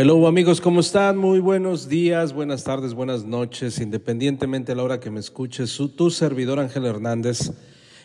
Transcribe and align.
Hello 0.00 0.28
amigos, 0.28 0.60
¿cómo 0.60 0.78
están? 0.78 1.18
Muy 1.18 1.40
buenos 1.40 1.88
días, 1.88 2.32
buenas 2.32 2.62
tardes, 2.62 2.94
buenas 2.94 3.24
noches, 3.24 3.80
independientemente 3.80 4.70
a 4.70 4.76
la 4.76 4.84
hora 4.84 5.00
que 5.00 5.10
me 5.10 5.18
escuches. 5.18 5.76
Tu 5.96 6.10
servidor 6.10 6.60
Ángel 6.60 6.86
Hernández, 6.86 7.50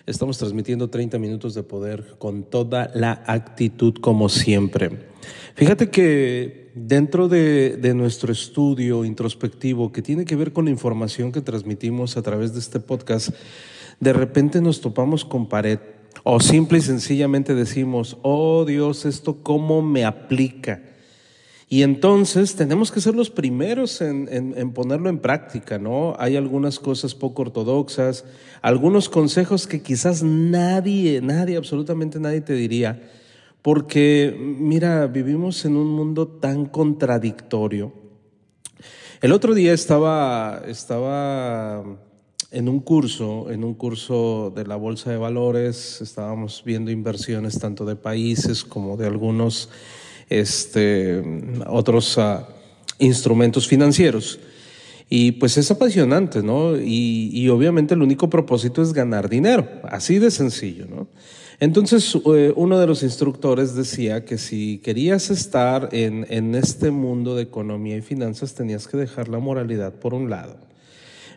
estamos 0.08 0.40
transmitiendo 0.40 0.90
30 0.90 1.20
minutos 1.20 1.54
de 1.54 1.62
poder 1.62 2.16
con 2.18 2.46
toda 2.46 2.90
la 2.96 3.24
actitud 3.28 3.94
como 4.02 4.28
siempre. 4.28 4.90
Fíjate 5.54 5.92
que 5.92 6.72
dentro 6.74 7.28
de, 7.28 7.78
de 7.78 7.94
nuestro 7.94 8.32
estudio 8.32 9.06
introspectivo 9.06 9.92
que 9.92 10.02
tiene 10.02 10.26
que 10.26 10.36
ver 10.36 10.52
con 10.52 10.66
la 10.66 10.72
información 10.72 11.32
que 11.32 11.42
transmitimos 11.42 12.18
a 12.18 12.24
través 12.24 12.54
de 12.54 12.60
este 12.60 12.80
podcast, 12.80 13.30
de 14.00 14.14
repente 14.14 14.62
nos 14.62 14.82
topamos 14.82 15.24
con 15.24 15.48
pared 15.48 15.78
o 16.24 16.40
simple 16.40 16.80
y 16.80 16.82
sencillamente 16.82 17.54
decimos, 17.54 18.18
oh 18.24 18.66
Dios, 18.66 19.06
¿esto 19.06 19.44
cómo 19.44 19.84
me 19.84 20.06
aplica? 20.06 20.82
Y 21.74 21.82
entonces 21.82 22.56
tenemos 22.56 22.92
que 22.92 23.02
ser 23.02 23.16
los 23.16 23.32
primeros 23.32 24.00
en, 24.02 24.30
en, 24.30 24.74
ponerlo 24.74 25.10
en 25.10 25.18
práctica, 25.18 25.80
¿no? 25.80 26.16
Hay 26.20 26.36
algunas 26.36 26.78
cosas 26.78 27.16
poco 27.16 27.42
ortodoxas, 27.42 28.26
algunos 28.62 29.10
consejos 29.10 29.66
que 29.66 29.82
quizás 29.82 30.22
nadie, 30.22 31.20
nadie, 31.20 31.58
absolutamente 31.58 32.20
nadie 32.20 32.42
te 32.42 32.54
diría, 32.54 33.02
porque 33.64 34.38
mira, 34.38 35.08
vivimos 35.08 35.66
en 35.66 35.76
un 35.76 35.88
mundo 35.88 36.28
tan 36.28 36.68
contradictorio. 36.68 37.92
El 39.20 39.32
otro 39.32 39.56
día 39.56 39.74
estaba, 39.74 40.62
estaba 40.68 41.84
en 42.52 42.70
un 42.70 42.82
curso, 42.82 43.50
en 43.50 43.64
un 43.64 43.74
curso 43.74 44.54
de 44.56 44.68
la 44.68 44.76
Bolsa 44.76 45.10
de 45.10 45.18
Valores, 45.18 46.02
estábamos 46.02 46.62
viendo 46.64 46.92
inversiones 46.92 47.58
tanto 47.58 47.84
de 47.84 47.96
países 47.96 48.64
como 48.64 48.96
de 48.96 49.08
algunos 49.08 49.72
este, 50.30 51.22
otros 51.68 52.18
uh, 52.18 52.42
instrumentos 53.00 53.68
financieros. 53.68 54.40
Y 55.10 55.34
pues 55.34 55.58
es 55.58 55.70
apasionante, 55.70 56.42
¿no? 56.42 56.76
Y, 56.78 57.30
y, 57.34 57.50
obviamente 57.50 57.94
el 57.94 58.02
único 58.02 58.30
propósito 58.30 58.82
es 58.82 58.94
ganar 58.94 59.30
dinero, 59.30 59.68
así 59.84 60.18
de 60.18 60.32
sencillo, 60.32 60.88
¿no? 60.88 61.08
Entonces 61.60 62.18
eh, 62.26 62.52
uno 62.56 62.80
de 62.80 62.88
los 62.88 63.04
instructores 63.04 63.76
decía 63.76 64.26
que 64.26 64.38
si 64.38 64.80
querías 64.80 65.30
estar 65.30 65.90
en, 65.92 66.26
en 66.30 66.56
este 66.56 66.92
mundo 66.92 67.36
de 67.36 67.44
economía 67.44 67.96
y 67.96 68.02
finanzas 68.02 68.54
tenías 68.54 68.88
que 68.88 68.98
dejar 68.98 69.30
la 69.30 69.40
moralidad 69.40 69.94
por 69.94 70.14
un 70.14 70.30
lado. 70.30 70.58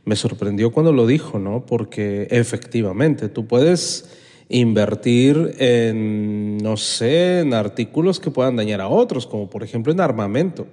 Me 0.04 0.16
sorprendió 0.16 0.72
cuando 0.72 0.92
lo 0.92 1.06
dijo, 1.06 1.38
¿no? 1.38 1.66
Porque 1.66 2.28
efectivamente 2.30 3.28
tú 3.28 3.46
puedes 3.46 4.08
invertir 4.48 5.54
en, 5.58 6.58
no 6.58 6.76
sé, 6.76 7.40
en 7.40 7.54
artículos 7.54 8.20
que 8.20 8.30
puedan 8.30 8.56
dañar 8.56 8.80
a 8.80 8.88
otros, 8.88 9.26
como 9.26 9.50
por 9.50 9.62
ejemplo 9.62 9.92
en 9.92 10.00
armamento. 10.00 10.66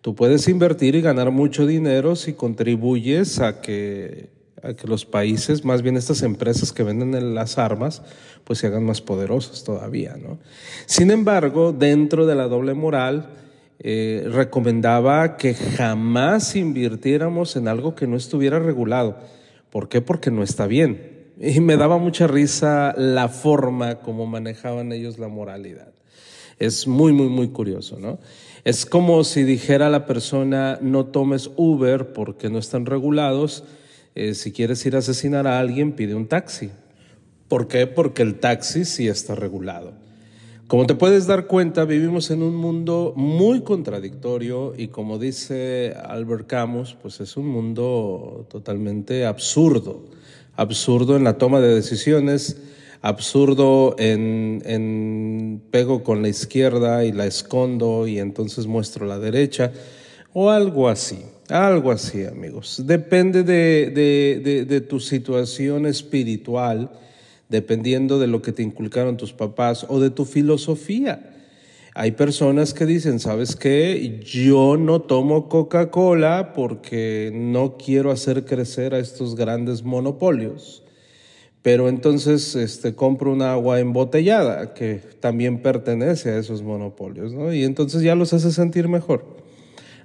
Tú 0.00 0.14
puedes 0.14 0.48
invertir 0.48 0.96
y 0.96 1.00
ganar 1.00 1.30
mucho 1.30 1.66
dinero 1.66 2.16
si 2.16 2.32
contribuyes 2.32 3.38
a 3.38 3.60
que, 3.60 4.30
a 4.60 4.74
que 4.74 4.88
los 4.88 5.04
países, 5.04 5.64
más 5.64 5.82
bien 5.82 5.96
estas 5.96 6.22
empresas 6.22 6.72
que 6.72 6.82
venden 6.82 7.34
las 7.34 7.56
armas, 7.56 8.02
pues 8.42 8.58
se 8.58 8.66
hagan 8.66 8.84
más 8.84 9.00
poderosas 9.00 9.62
todavía, 9.62 10.16
¿no? 10.16 10.38
Sin 10.86 11.12
embargo, 11.12 11.72
dentro 11.72 12.26
de 12.26 12.34
la 12.34 12.48
doble 12.48 12.74
moral, 12.74 13.28
eh, 13.78 14.28
recomendaba 14.28 15.36
que 15.36 15.54
jamás 15.54 16.56
invirtiéramos 16.56 17.54
en 17.54 17.68
algo 17.68 17.94
que 17.94 18.08
no 18.08 18.16
estuviera 18.16 18.58
regulado. 18.58 19.18
¿Por 19.70 19.88
qué? 19.88 20.00
Porque 20.00 20.30
no 20.30 20.42
está 20.42 20.66
bien. 20.66 21.11
Y 21.40 21.60
me 21.60 21.76
daba 21.76 21.98
mucha 21.98 22.26
risa 22.26 22.94
la 22.96 23.28
forma 23.28 23.96
como 24.00 24.26
manejaban 24.26 24.92
ellos 24.92 25.18
la 25.18 25.28
moralidad. 25.28 25.92
Es 26.58 26.86
muy, 26.86 27.12
muy, 27.12 27.28
muy 27.28 27.48
curioso, 27.48 27.98
¿no? 27.98 28.18
Es 28.64 28.86
como 28.86 29.24
si 29.24 29.42
dijera 29.42 29.90
la 29.90 30.06
persona, 30.06 30.78
no 30.80 31.06
tomes 31.06 31.50
Uber 31.56 32.12
porque 32.12 32.48
no 32.48 32.58
están 32.58 32.86
regulados. 32.86 33.64
Eh, 34.14 34.34
si 34.34 34.52
quieres 34.52 34.84
ir 34.86 34.94
a 34.94 35.00
asesinar 35.00 35.46
a 35.46 35.58
alguien, 35.58 35.92
pide 35.92 36.14
un 36.14 36.28
taxi. 36.28 36.70
¿Por 37.48 37.66
qué? 37.66 37.86
Porque 37.86 38.22
el 38.22 38.38
taxi 38.38 38.84
sí 38.84 39.08
está 39.08 39.34
regulado. 39.34 39.92
Como 40.68 40.86
te 40.86 40.94
puedes 40.94 41.26
dar 41.26 41.48
cuenta, 41.48 41.84
vivimos 41.84 42.30
en 42.30 42.42
un 42.42 42.54
mundo 42.56 43.12
muy 43.16 43.62
contradictorio 43.62 44.72
y 44.76 44.88
como 44.88 45.18
dice 45.18 45.94
Albert 46.02 46.46
Camus, 46.46 46.96
pues 47.02 47.20
es 47.20 47.36
un 47.36 47.48
mundo 47.48 48.46
totalmente 48.48 49.26
absurdo 49.26 50.04
absurdo 50.56 51.16
en 51.16 51.24
la 51.24 51.38
toma 51.38 51.60
de 51.60 51.74
decisiones, 51.74 52.56
absurdo 53.00 53.96
en, 53.98 54.62
en, 54.64 55.62
pego 55.70 56.02
con 56.02 56.22
la 56.22 56.28
izquierda 56.28 57.04
y 57.04 57.12
la 57.12 57.26
escondo 57.26 58.06
y 58.06 58.18
entonces 58.18 58.66
muestro 58.66 59.06
la 59.06 59.18
derecha, 59.18 59.72
o 60.32 60.50
algo 60.50 60.88
así, 60.88 61.20
algo 61.48 61.90
así 61.90 62.24
amigos. 62.24 62.82
Depende 62.86 63.42
de, 63.42 63.90
de, 63.94 64.40
de, 64.42 64.64
de 64.64 64.80
tu 64.80 65.00
situación 65.00 65.86
espiritual, 65.86 66.90
dependiendo 67.48 68.18
de 68.18 68.28
lo 68.28 68.40
que 68.40 68.52
te 68.52 68.62
inculcaron 68.62 69.16
tus 69.16 69.32
papás 69.32 69.84
o 69.88 70.00
de 70.00 70.10
tu 70.10 70.24
filosofía. 70.24 71.31
Hay 71.94 72.12
personas 72.12 72.72
que 72.72 72.86
dicen, 72.86 73.20
¿sabes 73.20 73.54
qué? 73.54 74.20
Yo 74.24 74.78
no 74.78 75.02
tomo 75.02 75.50
Coca-Cola 75.50 76.54
porque 76.54 77.30
no 77.34 77.76
quiero 77.76 78.10
hacer 78.10 78.46
crecer 78.46 78.94
a 78.94 78.98
estos 78.98 79.36
grandes 79.36 79.82
monopolios. 79.82 80.84
Pero 81.60 81.90
entonces 81.90 82.56
este, 82.56 82.94
compro 82.94 83.30
un 83.30 83.42
agua 83.42 83.78
embotellada 83.78 84.72
que 84.72 85.00
también 85.20 85.60
pertenece 85.60 86.30
a 86.30 86.38
esos 86.38 86.62
monopolios, 86.62 87.34
¿no? 87.34 87.52
Y 87.52 87.62
entonces 87.62 88.00
ya 88.00 88.14
los 88.14 88.32
hace 88.32 88.52
sentir 88.52 88.88
mejor. 88.88 89.26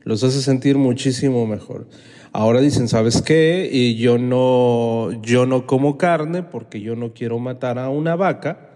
Los 0.04 0.26
hace 0.26 0.42
sentir 0.42 0.78
muchísimo 0.78 1.48
mejor. 1.48 1.88
Ahora 2.34 2.60
dicen, 2.60 2.90
¿sabes 2.90 3.22
qué? 3.22 3.70
Y 3.72 3.96
yo 3.96 4.18
no, 4.18 5.10
yo 5.22 5.46
no 5.46 5.66
como 5.66 5.98
carne 5.98 6.44
porque 6.44 6.82
yo 6.82 6.98
no 6.98 7.14
quiero 7.14 7.40
matar 7.40 7.80
a 7.80 7.90
una 7.90 8.18
vaca 8.18 8.67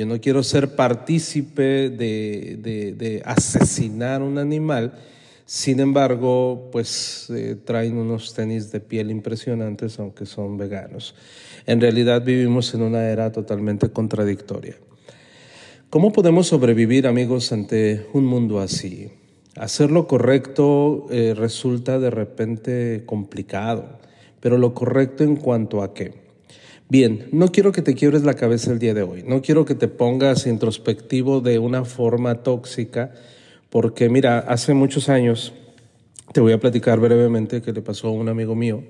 yo 0.00 0.06
no 0.06 0.18
quiero 0.18 0.42
ser 0.42 0.76
partícipe 0.76 1.90
de, 1.90 2.56
de, 2.96 3.22
asesinar 3.26 4.22
un 4.22 4.38
animal. 4.38 4.94
Sin 5.44 5.78
embargo, 5.78 6.70
pues 6.72 7.28
eh, 7.28 7.54
traen 7.62 7.98
unos 7.98 8.32
tenis 8.32 8.72
de 8.72 8.80
piel 8.80 9.10
impresionantes, 9.10 9.98
aunque 9.98 10.24
son 10.24 10.56
veganos. 10.56 11.14
En 11.66 11.82
realidad 11.82 12.24
vivimos 12.24 12.72
en 12.72 12.80
una 12.80 13.10
era 13.10 13.30
totalmente 13.30 13.90
contradictoria. 13.90 14.76
¿Cómo 15.90 16.12
podemos 16.12 16.46
sobrevivir, 16.46 17.06
amigos, 17.06 17.52
ante 17.52 18.06
un 18.14 18.24
mundo 18.24 18.58
así? 18.58 19.10
Hacer 19.54 19.90
lo 19.90 20.06
correcto 20.06 21.08
eh, 21.10 21.34
resulta 21.36 21.98
de 21.98 22.08
repente 22.08 23.02
complicado, 23.04 23.98
pero 24.40 24.56
lo 24.56 24.72
correcto 24.72 25.24
en 25.24 25.36
cuanto 25.36 25.82
a 25.82 25.92
qué? 25.92 26.29
Bien, 26.90 27.28
no 27.30 27.52
quiero 27.52 27.70
que 27.70 27.82
te 27.82 27.94
quiebres 27.94 28.24
la 28.24 28.34
cabeza 28.34 28.72
el 28.72 28.80
día 28.80 28.94
de 28.94 29.04
hoy, 29.04 29.22
no 29.24 29.42
quiero 29.42 29.64
que 29.64 29.76
te 29.76 29.86
pongas 29.86 30.48
introspectivo 30.48 31.40
de 31.40 31.60
una 31.60 31.84
forma 31.84 32.42
tóxica, 32.42 33.12
porque 33.70 34.08
mira, 34.08 34.40
hace 34.40 34.74
muchos 34.74 35.08
años, 35.08 35.52
te 36.32 36.40
voy 36.40 36.52
a 36.52 36.58
platicar 36.58 36.98
brevemente 36.98 37.62
qué 37.62 37.72
le 37.72 37.80
pasó 37.80 38.08
a 38.08 38.10
un 38.10 38.28
amigo 38.28 38.56
mío, 38.56 38.82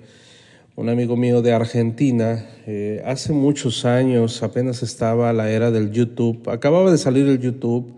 un 0.77 0.89
amigo 0.89 1.15
mío 1.15 1.43
de 1.43 1.53
Argentina, 1.53 2.49
eh, 2.67 3.03
hace 3.05 3.35
muchos 3.35 3.85
años, 3.85 4.43
apenas 4.43 4.83
estaba 4.83 5.31
la 5.35 5.51
era 5.51 5.71
del 5.71 5.91
YouTube, 5.91 6.49
acababa 6.49 6.91
de 6.91 6.97
salir 6.97 7.29
el 7.29 7.39
YouTube, 7.39 7.93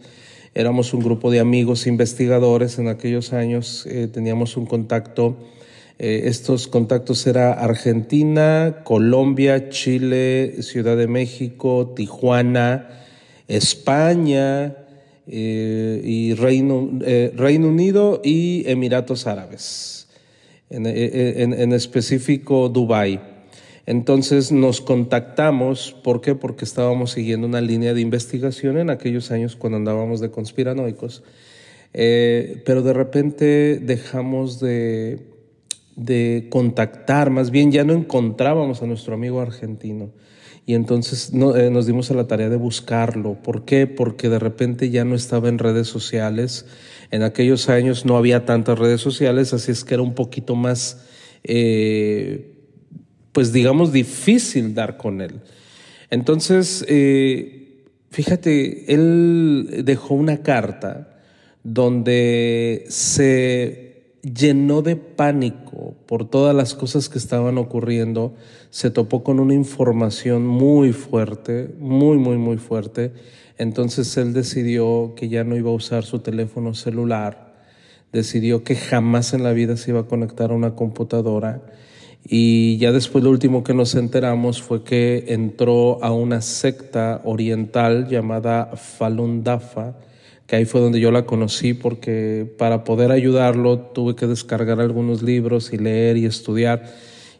éramos 0.52 0.92
un 0.94 1.04
grupo 1.04 1.30
de 1.30 1.38
amigos 1.38 1.86
investigadores 1.86 2.80
en 2.80 2.88
aquellos 2.88 3.32
años, 3.32 3.86
eh, 3.86 4.08
teníamos 4.12 4.56
un 4.56 4.66
contacto 4.66 5.36
eh, 6.04 6.28
estos 6.28 6.66
contactos 6.66 7.28
era 7.28 7.52
Argentina, 7.52 8.80
Colombia, 8.82 9.68
Chile, 9.68 10.56
Ciudad 10.62 10.96
de 10.96 11.06
México, 11.06 11.92
Tijuana, 11.94 13.04
España 13.46 14.78
eh, 15.28 16.00
y 16.04 16.34
Reino, 16.34 16.90
eh, 17.02 17.32
Reino, 17.36 17.68
Unido 17.68 18.20
y 18.24 18.68
Emiratos 18.68 19.28
Árabes, 19.28 20.08
en, 20.70 20.86
en 20.86 21.72
específico 21.72 22.68
Dubái. 22.68 23.20
Entonces 23.86 24.50
nos 24.50 24.80
contactamos, 24.80 25.94
¿por 26.02 26.20
qué? 26.20 26.34
Porque 26.34 26.64
estábamos 26.64 27.12
siguiendo 27.12 27.46
una 27.46 27.60
línea 27.60 27.94
de 27.94 28.00
investigación 28.00 28.76
en 28.76 28.90
aquellos 28.90 29.30
años 29.30 29.54
cuando 29.54 29.76
andábamos 29.76 30.18
de 30.18 30.32
conspiranoicos, 30.32 31.22
pero 31.92 32.82
de 32.82 32.92
repente 32.92 33.78
dejamos 33.80 34.58
de, 34.58 35.31
de 35.96 36.48
contactar, 36.50 37.30
más 37.30 37.50
bien 37.50 37.70
ya 37.70 37.84
no 37.84 37.92
encontrábamos 37.92 38.82
a 38.82 38.86
nuestro 38.86 39.14
amigo 39.14 39.40
argentino. 39.40 40.10
Y 40.64 40.74
entonces 40.74 41.32
eh, 41.32 41.70
nos 41.70 41.86
dimos 41.86 42.10
a 42.10 42.14
la 42.14 42.26
tarea 42.26 42.48
de 42.48 42.56
buscarlo. 42.56 43.34
¿Por 43.42 43.64
qué? 43.64 43.86
Porque 43.86 44.28
de 44.28 44.38
repente 44.38 44.90
ya 44.90 45.04
no 45.04 45.14
estaba 45.16 45.48
en 45.48 45.58
redes 45.58 45.88
sociales. 45.88 46.66
En 47.10 47.22
aquellos 47.22 47.68
años 47.68 48.06
no 48.06 48.16
había 48.16 48.44
tantas 48.46 48.78
redes 48.78 49.00
sociales, 49.00 49.52
así 49.52 49.72
es 49.72 49.84
que 49.84 49.94
era 49.94 50.02
un 50.02 50.14
poquito 50.14 50.54
más, 50.54 51.04
eh, 51.42 52.54
pues 53.32 53.52
digamos, 53.52 53.92
difícil 53.92 54.74
dar 54.74 54.96
con 54.96 55.20
él. 55.20 55.40
Entonces, 56.10 56.84
eh, 56.88 57.84
fíjate, 58.10 58.94
él 58.94 59.82
dejó 59.84 60.14
una 60.14 60.42
carta 60.42 61.18
donde 61.64 62.84
se 62.88 63.91
llenó 64.22 64.82
de 64.82 64.96
pánico 64.96 65.94
por 66.06 66.28
todas 66.28 66.54
las 66.54 66.74
cosas 66.74 67.08
que 67.08 67.18
estaban 67.18 67.58
ocurriendo, 67.58 68.34
se 68.70 68.90
topó 68.90 69.22
con 69.22 69.40
una 69.40 69.54
información 69.54 70.46
muy 70.46 70.92
fuerte, 70.92 71.74
muy, 71.78 72.16
muy, 72.18 72.38
muy 72.38 72.56
fuerte. 72.56 73.12
Entonces 73.58 74.16
él 74.16 74.32
decidió 74.32 75.14
que 75.16 75.28
ya 75.28 75.44
no 75.44 75.56
iba 75.56 75.70
a 75.70 75.74
usar 75.74 76.04
su 76.04 76.20
teléfono 76.20 76.74
celular, 76.74 77.52
decidió 78.12 78.64
que 78.64 78.76
jamás 78.76 79.34
en 79.34 79.42
la 79.42 79.52
vida 79.52 79.76
se 79.76 79.90
iba 79.90 80.00
a 80.00 80.06
conectar 80.06 80.50
a 80.50 80.54
una 80.54 80.74
computadora 80.74 81.62
y 82.24 82.76
ya 82.78 82.92
después 82.92 83.24
lo 83.24 83.30
último 83.30 83.64
que 83.64 83.74
nos 83.74 83.94
enteramos 83.94 84.62
fue 84.62 84.84
que 84.84 85.24
entró 85.28 86.02
a 86.04 86.12
una 86.12 86.40
secta 86.40 87.20
oriental 87.24 88.08
llamada 88.08 88.76
Falun 88.76 89.42
Dafa, 89.42 89.94
que 90.52 90.56
ahí 90.56 90.64
fue 90.66 90.82
donde 90.82 91.00
yo 91.00 91.10
la 91.10 91.24
conocí 91.24 91.72
porque 91.72 92.46
para 92.58 92.84
poder 92.84 93.10
ayudarlo 93.10 93.78
tuve 93.78 94.14
que 94.16 94.26
descargar 94.26 94.82
algunos 94.82 95.22
libros 95.22 95.72
y 95.72 95.78
leer 95.78 96.18
y 96.18 96.26
estudiar 96.26 96.92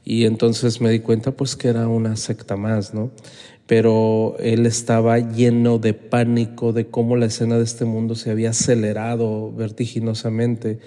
y 0.03 0.25
entonces 0.25 0.81
me 0.81 0.89
di 0.89 1.01
cuenta 1.01 1.33
pues 1.33 1.55
que 1.55 1.69
era 1.69 1.89
una 1.89 2.17
secta 2.17 2.57
más, 2.57 2.95
¿no? 2.95 3.11
Pero 3.67 4.37
él 4.39 4.65
estaba 4.65 5.19
lleno 5.19 5.77
de 5.79 5.93
pánico 5.93 6.73
de 6.73 6.87
cómo 6.87 7.17
la 7.17 7.27
escena 7.27 7.59
de 7.59 7.65
este 7.65 7.85
mundo 7.85 8.15
se 8.15 8.31
había 8.31 8.49
acelerado 8.49 9.53
vertiginosamente 9.53 10.79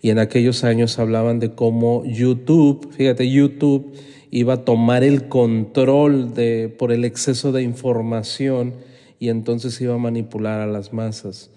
y 0.00 0.10
en 0.10 0.20
aquellos 0.20 0.62
años 0.62 1.00
hablaban 1.00 1.40
de 1.40 1.50
cómo 1.50 2.04
YouTube, 2.04 2.92
fíjate, 2.92 3.28
YouTube 3.28 3.92
iba 4.30 4.52
a 4.52 4.64
tomar 4.64 5.02
el 5.02 5.26
control 5.26 6.32
de 6.32 6.72
por 6.78 6.92
el 6.92 7.04
exceso 7.04 7.50
de 7.50 7.64
información 7.64 8.74
y 9.18 9.30
entonces 9.30 9.80
iba 9.80 9.94
a 9.94 9.98
manipular 9.98 10.60
a 10.60 10.68
las 10.68 10.92
masas. 10.92 11.50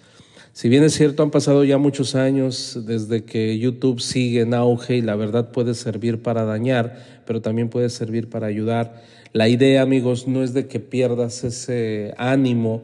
Si 0.56 0.70
bien 0.70 0.86
es 0.86 0.94
cierto, 0.94 1.22
han 1.22 1.32
pasado 1.32 1.66
ya 1.66 1.78
muchos 1.78 2.16
años 2.16 2.80
desde 2.86 3.26
que 3.26 3.60
YouTube 3.60 4.00
sigue 4.00 4.40
en 4.40 4.54
auge 4.54 4.96
y 4.96 5.02
la 5.02 5.18
verdad 5.18 5.52
puede 5.52 5.74
servir 5.74 6.22
para 6.22 6.46
dañar, 6.46 7.24
pero 7.26 7.42
también 7.42 7.68
puede 7.68 7.90
servir 7.90 8.30
para 8.30 8.48
ayudar. 8.48 9.04
La 9.34 9.50
idea, 9.50 9.82
amigos, 9.82 10.30
no 10.30 10.44
es 10.44 10.54
de 10.54 10.68
que 10.68 10.80
pierdas 10.80 11.44
ese 11.44 12.14
ánimo, 12.18 12.84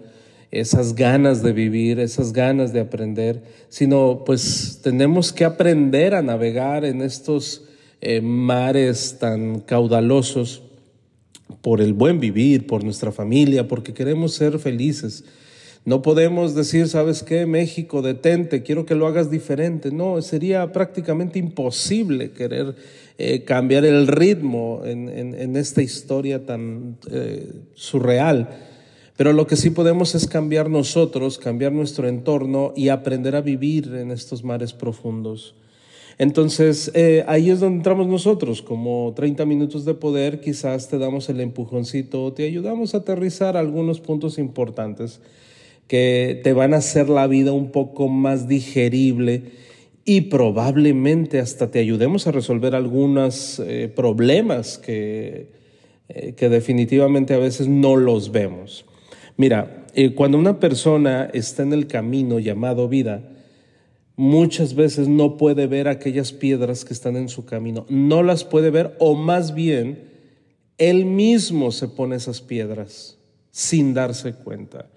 esas 0.51 0.95
ganas 0.95 1.44
de 1.44 1.53
vivir, 1.53 2.01
esas 2.01 2.33
ganas 2.33 2.73
de 2.73 2.81
aprender, 2.81 3.41
sino 3.69 4.24
pues 4.25 4.81
tenemos 4.83 5.31
que 5.31 5.45
aprender 5.45 6.13
a 6.13 6.21
navegar 6.21 6.83
en 6.83 7.01
estos 7.01 7.63
eh, 8.01 8.19
mares 8.19 9.15
tan 9.17 9.62
caudalosos 9.62 10.62
por 11.62 11.79
el 11.79 11.94
buen 11.94 12.19
vivir, 12.19 12.67
por 12.67 12.83
nuestra 12.83 13.13
familia, 13.13 13.69
porque 13.69 13.94
queremos 13.94 14.33
ser 14.33 14.59
felices. 14.59 15.24
No 15.83 16.04
podemos 16.04 16.54
decir, 16.54 16.88
¿sabes 16.88 17.24
qué? 17.24 17.48
México, 17.48 18.04
detente, 18.04 18.62
quiero 18.62 18.86
que 18.86 18.94
lo 18.94 19.07
hagas 19.07 19.31
diferente. 19.31 19.92
No, 19.92 20.22
sería 20.22 20.72
prácticamente 20.72 21.39
imposible 21.39 22.31
querer 22.31 22.75
eh, 23.18 23.44
cambiar 23.44 23.86
el 23.86 24.06
ritmo 24.06 24.83
en, 24.86 25.56
esta 25.56 25.81
historia 25.81 26.45
tan 26.45 26.98
eh, 27.10 27.51
surreal. 27.74 28.50
Pero 29.18 29.33
lo 29.33 29.48
que 29.48 29.56
sí 29.56 29.72
podemos 29.72 30.13
es 30.13 30.28
cambiar 30.28 30.69
nosotros, 30.69 31.39
cambiar 31.39 31.72
nuestro 31.72 32.07
entorno 32.07 32.74
y 32.75 32.89
aprender 32.89 33.36
a 33.36 33.42
vivir 33.42 33.92
en 33.95 34.12
estos 34.12 34.44
mares 34.44 34.74
profundos. 34.74 35.56
Entonces, 36.19 36.92
eh, 36.94 37.24
ahí 37.27 37.50
es 37.50 37.60
donde 37.60 37.77
entramos 37.77 38.06
nosotros, 38.06 38.62
como 38.62 39.13
30 39.16 39.45
minutos 39.48 39.86
de 39.86 39.95
poder, 39.95 40.42
quizás 40.42 40.89
te 40.89 41.00
damos 41.00 41.27
el 41.30 41.39
empujoncito, 41.39 42.31
te 42.34 42.45
ayudamos 42.45 42.94
a 42.94 43.00
aterrizar 43.00 43.57
algunos 43.57 44.00
puntos 44.00 44.38
importantes 44.38 45.22
que 45.91 46.39
te 46.41 46.53
van 46.53 46.73
a 46.73 46.77
hacer 46.77 47.09
la 47.09 47.27
vida 47.27 47.51
un 47.51 47.69
poco 47.69 48.07
más 48.07 48.47
digerible 48.47 49.43
y 50.05 50.21
probablemente 50.21 51.38
hasta 51.38 51.69
te 51.69 51.79
ayudemos 51.79 52.27
a 52.27 52.31
resolver 52.31 52.75
algunos 52.75 53.59
eh, 53.59 53.91
problemas 53.93 54.77
que, 54.77 55.49
eh, 56.07 56.33
que 56.38 56.47
definitivamente 56.47 57.33
a 57.33 57.39
veces 57.39 57.67
no 57.67 57.97
los 57.97 58.31
vemos. 58.31 58.85
Mira, 59.35 59.85
eh, 59.93 60.13
cuando 60.13 60.38
una 60.38 60.61
persona 60.61 61.29
está 61.33 61.63
en 61.63 61.73
el 61.73 61.88
camino 61.88 62.39
llamado 62.39 62.88
vida, 62.88 63.29
muchas 64.15 64.75
veces 64.75 65.09
no 65.09 65.35
puede 65.35 65.67
ver 65.67 65.89
aquellas 65.89 66.31
piedras 66.31 66.85
que 66.85 66.93
están 66.93 67.17
en 67.17 67.27
su 67.27 67.43
camino, 67.43 67.85
no 67.89 68.23
las 68.23 68.45
puede 68.45 68.69
ver 68.69 68.95
o 68.99 69.15
más 69.15 69.53
bien 69.53 70.05
él 70.77 71.03
mismo 71.03 71.73
se 71.73 71.89
pone 71.89 72.15
esas 72.15 72.39
piedras 72.39 73.17
sin 73.51 73.93
darse 73.93 74.31
cuenta. 74.31 74.88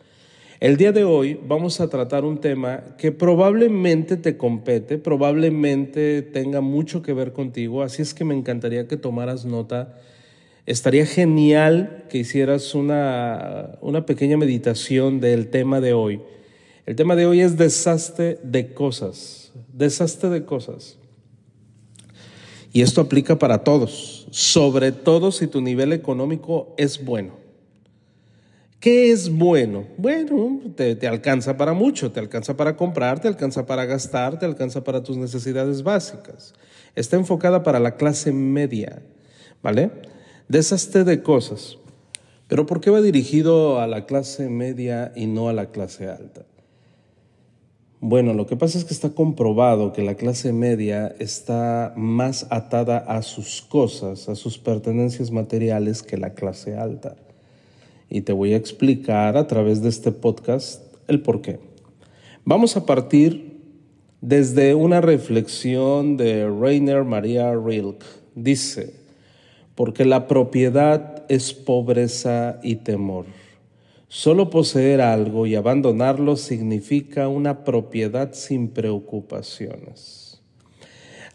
El 0.64 0.78
día 0.78 0.92
de 0.92 1.04
hoy 1.04 1.38
vamos 1.46 1.78
a 1.82 1.90
tratar 1.90 2.24
un 2.24 2.38
tema 2.38 2.84
que 2.96 3.12
probablemente 3.12 4.16
te 4.16 4.38
compete, 4.38 4.96
probablemente 4.96 6.22
tenga 6.22 6.62
mucho 6.62 7.02
que 7.02 7.12
ver 7.12 7.34
contigo, 7.34 7.82
así 7.82 8.00
es 8.00 8.14
que 8.14 8.24
me 8.24 8.34
encantaría 8.34 8.88
que 8.88 8.96
tomaras 8.96 9.44
nota. 9.44 9.98
Estaría 10.64 11.04
genial 11.04 12.06
que 12.08 12.16
hicieras 12.16 12.74
una, 12.74 13.72
una 13.82 14.06
pequeña 14.06 14.38
meditación 14.38 15.20
del 15.20 15.50
tema 15.50 15.82
de 15.82 15.92
hoy. 15.92 16.22
El 16.86 16.96
tema 16.96 17.14
de 17.14 17.26
hoy 17.26 17.42
es 17.42 17.58
desastre 17.58 18.38
de 18.42 18.72
cosas, 18.72 19.52
desastre 19.70 20.30
de 20.30 20.46
cosas. 20.46 20.96
Y 22.72 22.80
esto 22.80 23.02
aplica 23.02 23.38
para 23.38 23.64
todos, 23.64 24.28
sobre 24.30 24.92
todo 24.92 25.30
si 25.30 25.46
tu 25.46 25.60
nivel 25.60 25.92
económico 25.92 26.74
es 26.78 27.04
bueno. 27.04 27.43
¿Qué 28.84 29.10
es 29.12 29.34
bueno? 29.34 29.86
Bueno, 29.96 30.60
te, 30.76 31.08
alcanza 31.08 31.56
para 31.56 31.72
mucho, 31.72 32.12
te 32.12 32.20
alcanza 32.20 32.54
para 32.54 32.76
comprar, 32.76 33.18
te 33.18 33.28
alcanza 33.28 33.64
para 33.64 33.86
gastar, 33.86 34.38
te 34.38 34.44
alcanza 34.44 34.84
para 34.84 35.02
tus 35.02 35.16
necesidades 35.16 35.82
básicas. 35.82 36.52
Está 36.94 37.16
enfocada 37.16 37.62
para 37.62 37.80
la 37.80 37.96
clase 37.96 38.30
media, 38.30 39.00
¿vale? 39.62 39.90
Deshazte 40.48 41.02
de 41.04 41.22
cosas. 41.22 41.78
Pero 42.46 42.66
¿por 42.66 42.82
qué 42.82 42.90
va 42.90 43.00
dirigido 43.00 43.80
a 43.80 43.86
la 43.86 44.04
clase 44.04 44.50
media 44.50 45.12
y 45.16 45.28
no 45.28 45.48
a 45.48 45.54
la 45.54 45.70
clase 45.70 46.08
alta? 46.08 46.44
Bueno, 48.00 48.34
lo 48.34 48.46
que 48.46 48.56
pasa 48.56 48.76
es 48.76 48.84
que 48.84 48.92
está 48.92 49.08
comprobado 49.08 49.94
que 49.94 50.02
la 50.02 50.16
clase 50.16 50.52
media 50.52 51.16
está 51.18 51.94
más 51.96 52.46
atada 52.50 52.98
a 52.98 53.22
sus 53.22 53.62
cosas, 53.62 54.28
a 54.28 54.34
sus 54.34 54.58
pertenencias 54.58 55.30
materiales 55.30 56.02
que 56.02 56.18
la 56.18 56.34
clase 56.34 56.76
alta 56.76 57.16
y 58.08 58.22
te 58.22 58.32
voy 58.32 58.54
a 58.54 58.56
explicar 58.56 59.36
a 59.36 59.46
través 59.46 59.82
de 59.82 59.88
este 59.88 60.12
podcast 60.12 60.82
el 61.08 61.20
por 61.20 61.40
qué. 61.40 61.58
Vamos 62.44 62.76
a 62.76 62.86
partir 62.86 63.60
desde 64.20 64.74
una 64.74 65.00
reflexión 65.00 66.16
de 66.16 66.48
Rainer 66.48 67.04
Maria 67.04 67.54
Rilke. 67.54 68.06
Dice, 68.34 68.94
porque 69.74 70.04
la 70.04 70.26
propiedad 70.26 71.24
es 71.28 71.52
pobreza 71.52 72.58
y 72.62 72.76
temor. 72.76 73.26
Solo 74.08 74.48
poseer 74.48 75.00
algo 75.00 75.46
y 75.46 75.56
abandonarlo 75.56 76.36
significa 76.36 77.28
una 77.28 77.64
propiedad 77.64 78.32
sin 78.32 78.68
preocupaciones. 78.68 80.23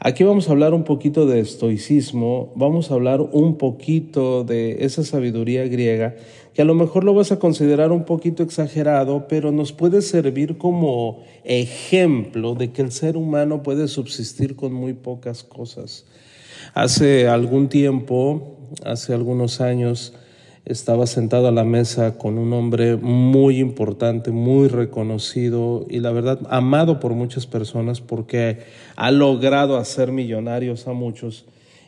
Aquí 0.01 0.23
vamos 0.23 0.47
a 0.47 0.53
hablar 0.53 0.73
un 0.73 0.85
poquito 0.85 1.25
de 1.25 1.41
estoicismo, 1.41 2.53
vamos 2.55 2.89
a 2.89 2.93
hablar 2.93 3.19
un 3.19 3.57
poquito 3.57 4.45
de 4.45 4.85
esa 4.85 5.03
sabiduría 5.03 5.67
griega, 5.67 6.15
que 6.53 6.61
a 6.61 6.65
lo 6.65 6.73
mejor 6.73 7.03
lo 7.03 7.13
vas 7.13 7.33
a 7.33 7.39
considerar 7.39 7.91
un 7.91 8.05
poquito 8.05 8.41
exagerado, 8.41 9.27
pero 9.27 9.51
nos 9.51 9.73
puede 9.73 10.01
servir 10.01 10.57
como 10.57 11.19
ejemplo 11.43 12.55
de 12.55 12.71
que 12.71 12.81
el 12.81 12.93
ser 12.93 13.17
humano 13.17 13.61
puede 13.61 13.89
subsistir 13.89 14.55
con 14.55 14.71
muy 14.71 14.93
pocas 14.93 15.43
cosas. 15.43 16.05
Hace 16.73 17.27
algún 17.27 17.67
tiempo, 17.67 18.55
hace 18.85 19.13
algunos 19.13 19.59
años, 19.59 20.13
estaba 20.65 21.07
sentado 21.07 21.47
a 21.47 21.51
la 21.51 21.63
mesa 21.63 22.17
con 22.17 22.37
un 22.37 22.53
hombre 22.53 22.95
muy 22.95 23.59
importante, 23.59 24.31
muy 24.31 24.67
reconocido 24.67 25.85
y 25.89 25.99
la 25.99 26.11
verdad 26.11 26.39
amado 26.49 26.99
por 26.99 27.13
muchas 27.13 27.47
personas 27.47 28.01
porque 28.01 28.59
ha 28.95 29.11
logrado 29.11 29.77
hacer 29.77 30.11
millonarios 30.11 30.87
a 30.87 30.93
muchos. 30.93 31.45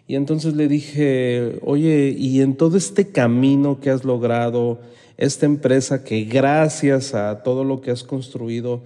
Y 0.08 0.16
entonces 0.16 0.56
le 0.56 0.68
dije, 0.68 1.60
oye, 1.62 2.16
y 2.18 2.42
en 2.42 2.56
todo 2.56 2.78
este 2.78 3.12
camino 3.12 3.80
que 3.80 3.92
has 3.92 4.04
logrado, 4.04 4.80
esta 5.18 5.46
empresa 5.46 6.04
que 6.04 6.24
gracias 6.24 7.14
a 7.14 7.44
todo 7.44 7.64
lo 7.64 7.80
que 7.80 7.92
has 7.92 8.04
construido, 8.04 8.82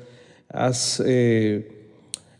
has, 0.50 1.02
eh, 1.06 1.75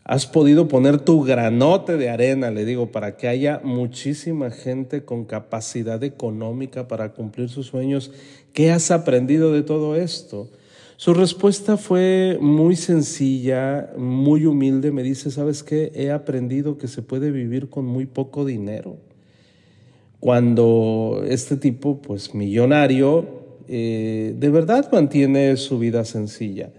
has 0.08 0.24
podido 0.24 0.68
poner 0.68 1.00
tu 1.00 1.24
granote 1.24 1.96
de 1.96 2.08
arena, 2.08 2.52
le 2.52 2.64
digo, 2.64 2.92
para 2.92 3.16
que 3.16 3.26
haya 3.26 3.60
muchísima 3.64 4.52
gente 4.52 5.04
con 5.04 5.24
capacidad 5.24 6.02
económica 6.04 6.86
para 6.86 7.12
cumplir 7.12 7.48
sus 7.48 7.66
sueños. 7.66 8.12
¿Qué 8.52 8.70
has 8.70 8.92
aprendido 8.92 9.52
de 9.52 9.62
todo 9.62 9.96
esto? 9.96 10.48
Su 10.96 11.12
respuesta 11.12 11.76
fue 11.76 12.38
muy 12.40 12.76
sencilla, 12.76 13.90
muy 13.98 14.46
humilde. 14.46 14.92
Me 14.92 15.02
dice, 15.02 15.32
¿sabes 15.32 15.64
qué? 15.64 15.90
He 15.92 16.12
aprendido 16.12 16.78
que 16.78 16.86
se 16.86 17.02
puede 17.02 17.32
vivir 17.32 17.68
con 17.68 17.84
muy 17.84 18.06
poco 18.06 18.44
dinero. 18.44 18.98
Cuando 20.20 21.24
este 21.26 21.56
tipo, 21.56 22.00
pues 22.00 22.32
millonario, 22.32 23.26
eh, 23.66 24.36
de 24.38 24.50
verdad 24.50 24.88
mantiene 24.92 25.56
su 25.56 25.80
vida 25.80 26.04
sencilla. 26.04 26.70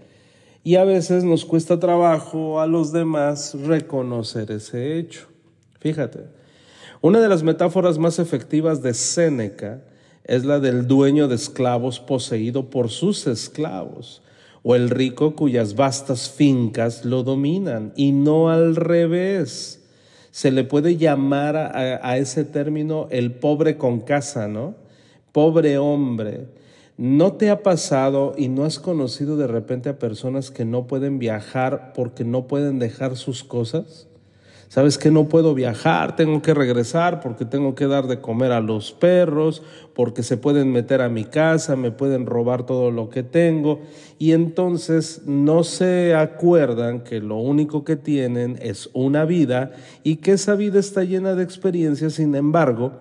Y 0.68 0.76
a 0.76 0.84
veces 0.84 1.24
nos 1.24 1.46
cuesta 1.46 1.80
trabajo 1.80 2.60
a 2.60 2.66
los 2.66 2.92
demás 2.92 3.56
reconocer 3.58 4.52
ese 4.52 4.98
hecho. 4.98 5.26
Fíjate, 5.80 6.26
una 7.00 7.20
de 7.20 7.28
las 7.30 7.42
metáforas 7.42 7.96
más 7.96 8.18
efectivas 8.18 8.82
de 8.82 8.92
Séneca 8.92 9.80
es 10.24 10.44
la 10.44 10.60
del 10.60 10.86
dueño 10.86 11.26
de 11.26 11.36
esclavos 11.36 12.00
poseído 12.00 12.68
por 12.68 12.90
sus 12.90 13.26
esclavos, 13.26 14.20
o 14.62 14.74
el 14.74 14.90
rico 14.90 15.34
cuyas 15.34 15.74
vastas 15.74 16.28
fincas 16.28 17.06
lo 17.06 17.22
dominan, 17.22 17.94
y 17.96 18.12
no 18.12 18.50
al 18.50 18.76
revés. 18.76 19.82
Se 20.32 20.50
le 20.50 20.64
puede 20.64 20.98
llamar 20.98 21.56
a, 21.56 22.18
ese 22.18 22.44
término 22.44 23.08
el 23.10 23.32
pobre 23.32 23.78
con 23.78 24.00
casa, 24.00 24.48
¿no? 24.48 24.74
Pobre 25.32 25.78
hombre. 25.78 26.57
¿No 26.98 27.32
te 27.32 27.48
ha 27.48 27.62
pasado 27.62 28.34
y 28.36 28.48
no 28.48 28.64
has 28.64 28.78
conocido 28.78 29.38
de 29.38 29.46
repente 29.46 29.88
a 29.88 29.98
personas 29.98 30.50
que 30.50 30.66
no 30.66 30.86
pueden 30.86 31.18
viajar 31.18 31.92
porque 31.94 32.24
no 32.24 32.46
pueden 32.46 32.78
dejar 32.78 33.16
sus 33.16 33.42
cosas? 33.42 34.08
sabes 34.68 34.98
que 34.98 35.10
no 35.10 35.28
puedo 35.28 35.54
viajar, 35.54 36.14
tengo 36.14 36.42
que 36.42 36.54
regresar 36.54 37.20
porque 37.20 37.44
tengo 37.44 37.74
que 37.74 37.86
dar 37.86 38.06
de 38.06 38.20
comer 38.20 38.52
a 38.52 38.60
los 38.60 38.92
perros, 38.92 39.62
porque 39.94 40.22
se 40.22 40.36
pueden 40.36 40.72
meter 40.72 41.00
a 41.00 41.08
mi 41.08 41.24
casa, 41.24 41.74
me 41.74 41.90
pueden 41.90 42.26
robar 42.26 42.66
todo 42.66 42.90
lo 42.90 43.08
que 43.08 43.22
tengo. 43.22 43.80
Y 44.18 44.32
entonces 44.32 45.22
no 45.26 45.64
se 45.64 46.14
acuerdan 46.14 47.02
que 47.02 47.20
lo 47.20 47.36
único 47.36 47.84
que 47.84 47.96
tienen 47.96 48.58
es 48.60 48.90
una 48.92 49.24
vida 49.24 49.72
y 50.04 50.16
que 50.16 50.32
esa 50.32 50.54
vida 50.54 50.78
está 50.78 51.02
llena 51.02 51.34
de 51.34 51.44
experiencias, 51.44 52.14
sin 52.14 52.34
embargo, 52.34 52.92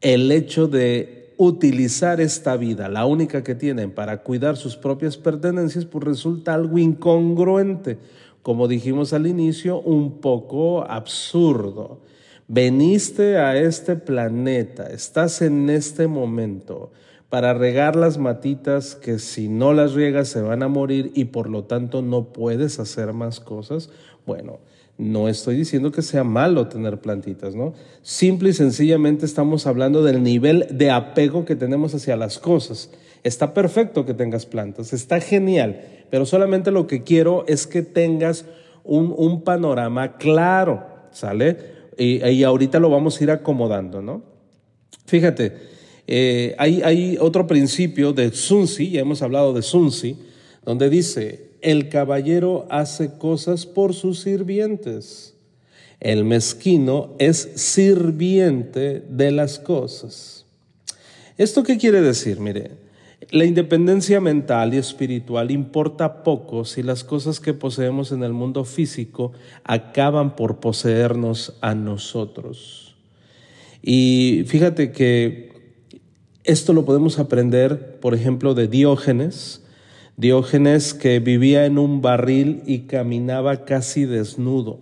el 0.00 0.30
hecho 0.30 0.68
de 0.68 1.23
utilizar 1.36 2.20
esta 2.20 2.56
vida, 2.56 2.88
la 2.88 3.06
única 3.06 3.42
que 3.42 3.54
tienen 3.54 3.90
para 3.90 4.22
cuidar 4.22 4.56
sus 4.56 4.76
propias 4.76 5.16
pertenencias, 5.16 5.84
pues 5.84 6.04
resulta 6.04 6.54
algo 6.54 6.78
incongruente 6.78 7.98
como 8.44 8.68
dijimos 8.68 9.14
al 9.14 9.26
inicio, 9.26 9.80
un 9.80 10.20
poco 10.20 10.84
absurdo. 10.84 12.00
Veniste 12.46 13.38
a 13.38 13.56
este 13.56 13.96
planeta, 13.96 14.86
estás 14.88 15.40
en 15.40 15.70
este 15.70 16.08
momento 16.08 16.92
para 17.30 17.54
regar 17.54 17.96
las 17.96 18.18
matitas 18.18 18.96
que 18.96 19.18
si 19.18 19.48
no 19.48 19.72
las 19.72 19.94
riegas 19.94 20.28
se 20.28 20.42
van 20.42 20.62
a 20.62 20.68
morir 20.68 21.10
y 21.14 21.24
por 21.24 21.48
lo 21.48 21.64
tanto 21.64 22.02
no 22.02 22.34
puedes 22.34 22.78
hacer 22.78 23.14
más 23.14 23.40
cosas. 23.40 23.88
Bueno, 24.26 24.58
no 24.96 25.28
estoy 25.28 25.56
diciendo 25.56 25.90
que 25.90 26.02
sea 26.02 26.22
malo 26.22 26.68
tener 26.68 27.00
plantitas, 27.00 27.54
¿no? 27.54 27.74
Simple 28.02 28.50
y 28.50 28.52
sencillamente 28.52 29.26
estamos 29.26 29.66
hablando 29.66 30.04
del 30.04 30.22
nivel 30.22 30.66
de 30.70 30.90
apego 30.90 31.44
que 31.44 31.56
tenemos 31.56 31.94
hacia 31.94 32.16
las 32.16 32.38
cosas. 32.38 32.90
Está 33.24 33.54
perfecto 33.54 34.06
que 34.06 34.14
tengas 34.14 34.46
plantas, 34.46 34.92
está 34.92 35.20
genial, 35.20 35.80
pero 36.10 36.26
solamente 36.26 36.70
lo 36.70 36.86
que 36.86 37.02
quiero 37.02 37.44
es 37.48 37.66
que 37.66 37.82
tengas 37.82 38.44
un, 38.84 39.42
panorama 39.42 40.16
claro, 40.16 40.84
¿sale? 41.10 41.56
Y, 41.96 42.44
ahorita 42.44 42.78
lo 42.78 42.90
vamos 42.90 43.18
a 43.18 43.24
ir 43.24 43.30
acomodando, 43.30 44.02
¿no? 44.02 44.22
Fíjate, 45.06 45.56
eh, 46.06 46.54
hay, 46.58 46.82
hay, 46.82 47.16
otro 47.18 47.46
principio 47.46 48.12
de 48.12 48.30
Sunzi, 48.30 48.90
ya 48.90 49.00
hemos 49.00 49.22
hablado 49.22 49.54
de 49.54 49.62
Sunzi, 49.62 50.18
donde 50.64 50.90
dice, 50.90 51.53
el 51.64 51.88
caballero 51.88 52.66
hace 52.70 53.18
cosas 53.18 53.66
por 53.66 53.94
sus 53.94 54.20
sirvientes, 54.20 55.34
el 55.98 56.24
mezquino 56.24 57.14
es 57.18 57.50
sirviente 57.56 59.02
de 59.08 59.32
las 59.32 59.58
cosas. 59.58 60.44
¿Esto 61.38 61.62
qué 61.62 61.78
quiere 61.78 62.02
decir? 62.02 62.38
Mire, 62.38 62.72
la 63.30 63.46
independencia 63.46 64.20
mental 64.20 64.74
y 64.74 64.76
espiritual 64.76 65.50
importa 65.50 66.22
poco 66.22 66.64
si 66.66 66.82
las 66.82 67.02
cosas 67.02 67.40
que 67.40 67.54
poseemos 67.54 68.12
en 68.12 68.22
el 68.22 68.32
mundo 68.32 68.64
físico 68.64 69.32
acaban 69.64 70.36
por 70.36 70.60
poseernos 70.60 71.56
a 71.62 71.74
nosotros. 71.74 72.94
Y 73.82 74.44
fíjate 74.46 74.92
que 74.92 75.54
esto 76.44 76.74
lo 76.74 76.84
podemos 76.84 77.18
aprender, 77.18 77.98
por 78.00 78.14
ejemplo, 78.14 78.54
de 78.54 78.68
Diógenes. 78.68 79.63
Diógenes 80.16 80.94
que 80.94 81.18
vivía 81.18 81.66
en 81.66 81.78
un 81.78 82.00
barril 82.00 82.62
y 82.66 82.80
caminaba 82.80 83.64
casi 83.64 84.04
desnudo. 84.04 84.78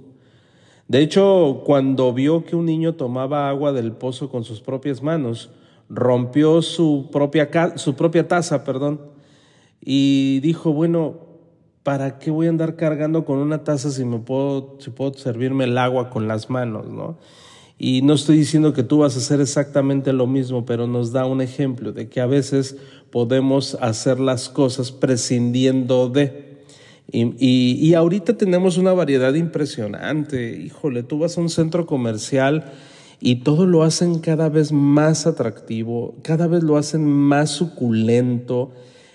De 0.88 1.00
hecho, 1.00 1.62
cuando 1.64 2.12
vio 2.12 2.44
que 2.44 2.54
un 2.54 2.66
niño 2.66 2.94
tomaba 2.96 3.48
agua 3.48 3.72
del 3.72 3.92
pozo 3.92 4.28
con 4.28 4.44
sus 4.44 4.60
propias 4.60 5.02
manos, 5.02 5.50
rompió 5.88 6.60
su 6.60 7.08
propia, 7.10 7.50
su 7.76 7.94
taza, 7.94 8.64
perdón, 8.64 9.00
y 9.80 10.40
dijo, 10.40 10.72
bueno, 10.72 11.16
¿para 11.82 12.18
qué 12.18 12.30
voy 12.30 12.46
a 12.46 12.50
andar 12.50 12.76
cargando 12.76 13.24
con 13.24 13.38
una 13.38 13.64
taza 13.64 13.90
si, 13.90 14.04
me 14.04 14.18
puedo, 14.18 14.76
si 14.80 14.90
puedo 14.90 15.14
servirme 15.14 15.64
el 15.64 15.78
agua 15.78 16.10
con 16.10 16.28
las 16.28 16.50
manos, 16.50 16.88
no? 16.88 17.16
Y 17.78 18.02
no 18.02 18.14
estoy 18.14 18.36
diciendo 18.36 18.72
que 18.72 18.84
tú 18.84 18.98
vas 18.98 19.16
a 19.16 19.18
hacer 19.18 19.40
exactamente 19.40 20.12
lo 20.12 20.26
mismo, 20.26 20.64
pero 20.64 20.86
nos 20.86 21.10
da 21.10 21.26
un 21.26 21.40
ejemplo 21.40 21.92
de 21.92 22.08
que 22.08 22.20
a 22.20 22.26
veces 22.26 22.76
podemos 23.12 23.76
hacer 23.80 24.18
las 24.18 24.48
cosas 24.48 24.90
prescindiendo 24.90 26.08
de. 26.08 26.50
Y, 27.12 27.76
y 27.78 27.94
ahorita 27.94 28.36
tenemos 28.38 28.78
una 28.78 28.94
variedad 28.94 29.34
impresionante. 29.34 30.58
Híjole, 30.58 31.02
tú 31.02 31.18
vas 31.18 31.36
a 31.36 31.42
un 31.42 31.50
centro 31.50 31.86
comercial 31.86 32.72
y 33.20 33.36
todo 33.36 33.66
lo 33.66 33.82
hacen 33.82 34.18
cada 34.18 34.48
vez 34.48 34.72
más 34.72 35.26
atractivo, 35.26 36.16
cada 36.22 36.46
vez 36.46 36.62
lo 36.62 36.78
hacen 36.78 37.06
más 37.06 37.50
suculento 37.50 38.72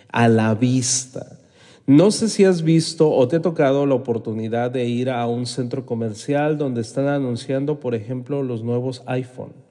a 0.09 0.29
la 0.29 0.53
vista. 0.53 1.39
No 1.87 2.11
sé 2.11 2.29
si 2.29 2.45
has 2.45 2.61
visto 2.61 3.09
o 3.09 3.27
te 3.27 3.37
ha 3.37 3.41
tocado 3.41 3.85
la 3.85 3.95
oportunidad 3.95 4.69
de 4.71 4.85
ir 4.85 5.09
a 5.09 5.25
un 5.25 5.45
centro 5.45 5.85
comercial 5.85 6.57
donde 6.57 6.81
están 6.81 7.07
anunciando, 7.07 7.79
por 7.79 7.95
ejemplo, 7.95 8.43
los 8.43 8.63
nuevos 8.63 9.03
iPhone. 9.07 9.66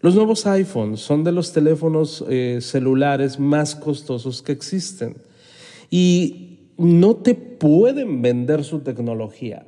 Los 0.00 0.14
nuevos 0.14 0.46
iPhone 0.46 0.96
son 0.96 1.24
de 1.24 1.32
los 1.32 1.52
teléfonos 1.52 2.24
eh, 2.28 2.58
celulares 2.62 3.38
más 3.38 3.74
costosos 3.74 4.40
que 4.40 4.52
existen 4.52 5.16
y 5.90 6.70
no 6.78 7.16
te 7.16 7.34
pueden 7.34 8.22
vender 8.22 8.64
su 8.64 8.80
tecnología. 8.80 9.66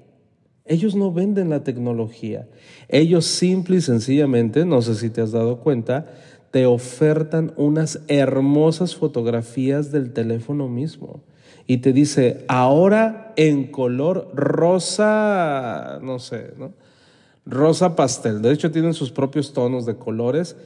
Ellos 0.64 0.94
no 0.94 1.12
venden 1.12 1.50
la 1.50 1.64
tecnología. 1.64 2.48
Ellos 2.88 3.26
simple 3.26 3.76
y 3.76 3.80
sencillamente, 3.82 4.64
no 4.64 4.80
sé 4.80 4.94
si 4.94 5.10
te 5.10 5.20
has 5.20 5.32
dado 5.32 5.58
cuenta, 5.60 6.06
te 6.50 6.64
ofertan 6.64 7.52
unas 7.56 8.00
hermosas 8.08 8.94
fotografías 8.94 9.92
del 9.92 10.12
teléfono 10.12 10.68
mismo. 10.68 11.22
Y 11.66 11.78
te 11.78 11.92
dice, 11.92 12.44
ahora 12.48 13.34
en 13.36 13.70
color 13.70 14.30
rosa, 14.34 15.98
no 16.02 16.18
sé, 16.18 16.54
¿no? 16.56 16.72
Rosa 17.44 17.96
pastel. 17.96 18.42
De 18.42 18.52
hecho, 18.52 18.70
tienen 18.70 18.94
sus 18.94 19.11
propios 19.11 19.52
tonos 19.52 19.87
de 19.87 19.96
colores 19.96 20.56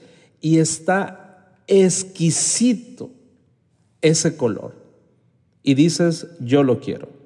y 0.40 0.58
está 0.58 1.54
exquisito 1.66 3.10
ese 4.02 4.36
color. 4.36 4.74
Y 5.62 5.74
dices, 5.74 6.28
yo 6.40 6.62
lo 6.62 6.80
quiero 6.80 7.16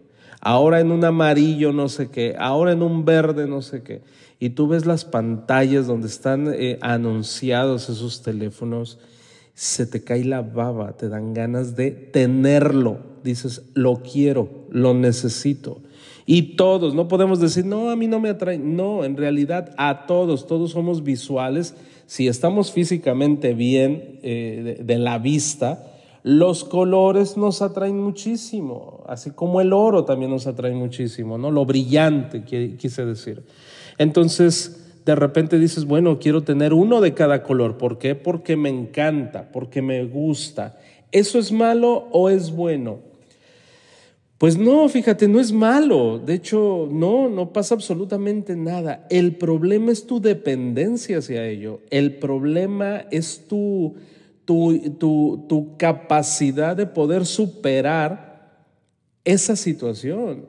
ahora 0.41 0.81
en 0.81 0.91
un 0.91 1.05
amarillo 1.05 1.73
no 1.73 1.89
sé 1.89 2.09
qué, 2.09 2.35
ahora 2.39 2.73
en 2.73 2.83
un 2.83 3.05
verde 3.05 3.47
no 3.47 3.63
sé 3.63 3.83
qué. 3.83 4.03
Y 4.39 4.51
tú 4.51 4.69
ves 4.69 4.87
las 4.87 5.05
pantallas 5.05 5.87
donde 5.87 6.09
están 6.09 6.51
eh, 6.53 6.79
anunciados 6.81 7.91
esos 7.91 8.23
teléfonos, 8.23 8.99
se 9.55 9.87
te 9.87 10.03
cae 10.03 10.25
la 10.25 10.41
baba, 10.41 10.97
te 10.97 11.11
dan 11.11 11.35
ganas 11.35 11.77
de 11.77 11.91
tenerlo. 11.91 12.99
Dices, 13.23 13.63
lo 13.75 13.97
quiero, 13.97 14.67
lo 14.71 14.95
necesito. 14.95 15.83
Y 16.27 16.57
todos, 16.57 16.95
no 16.95 17.09
podemos 17.09 17.41
decir, 17.41 17.65
no, 17.65 17.91
a 17.91 17.97
mí 17.97 18.07
no 18.07 18.21
me 18.21 18.29
atrae. 18.29 18.59
No, 18.59 19.05
en 19.05 19.17
realidad 19.17 19.75
a 19.77 20.07
todos, 20.07 20.47
todos 20.47 20.73
somos 20.73 21.03
visuales. 21.03 21.75
Si 22.07 22.29
estamos 22.29 22.73
físicamente 22.73 23.55
bien 23.55 24.19
eh, 24.23 24.81
de 24.83 24.99
la 24.99 25.19
vista, 25.19 25.91
los 26.23 26.65
colores 26.65 27.37
nos 27.37 27.63
atraen 27.63 27.99
muchísimo, 27.99 29.05
así 29.09 29.31
como 29.31 29.61
el 29.61 29.73
oro 29.73 30.05
también 30.05 30.31
nos 30.31 30.47
atrae 30.47 30.75
muchísimo, 30.75 31.39
¿no? 31.39 31.51
Lo 31.51 31.65
brillante, 31.65 32.45
quise 32.45 33.07
decir. 33.07 33.43
Entonces, 33.97 34.81
de 35.07 35.15
repente 35.15 35.59
dices, 35.59 35.87
bueno, 35.87 36.19
quiero 36.19 36.43
tener 36.43 36.75
uno 36.75 37.01
de 37.01 37.15
cada 37.15 37.43
color. 37.43 37.79
¿Por 37.79 37.99
qué? 37.99 38.15
Porque 38.15 38.57
me 38.57 38.69
encanta, 38.69 39.51
porque 39.51 39.81
me 39.81 40.05
gusta. 40.05 40.79
¿Eso 41.11 41.39
es 41.39 41.53
malo 41.53 42.09
o 42.13 42.29
es 42.29 42.51
bueno? 42.53 42.99
Pues 44.41 44.57
no, 44.57 44.89
fíjate, 44.89 45.29
no 45.29 45.39
es 45.39 45.53
malo. 45.53 46.19
De 46.19 46.33
hecho, 46.33 46.89
no, 46.91 47.29
no 47.29 47.53
pasa 47.53 47.75
absolutamente 47.75 48.57
nada. 48.57 49.07
El 49.11 49.37
problema 49.37 49.93
es 49.93 50.07
tu 50.07 50.19
dependencia 50.19 51.19
hacia 51.19 51.47
ello. 51.47 51.83
El 51.91 52.17
problema 52.17 53.05
es 53.11 53.47
tu, 53.47 53.97
tu, 54.47 54.97
tu, 54.99 55.45
tu 55.47 55.77
capacidad 55.77 56.75
de 56.75 56.87
poder 56.87 57.27
superar 57.27 58.65
esa 59.25 59.57
situación. 59.57 60.47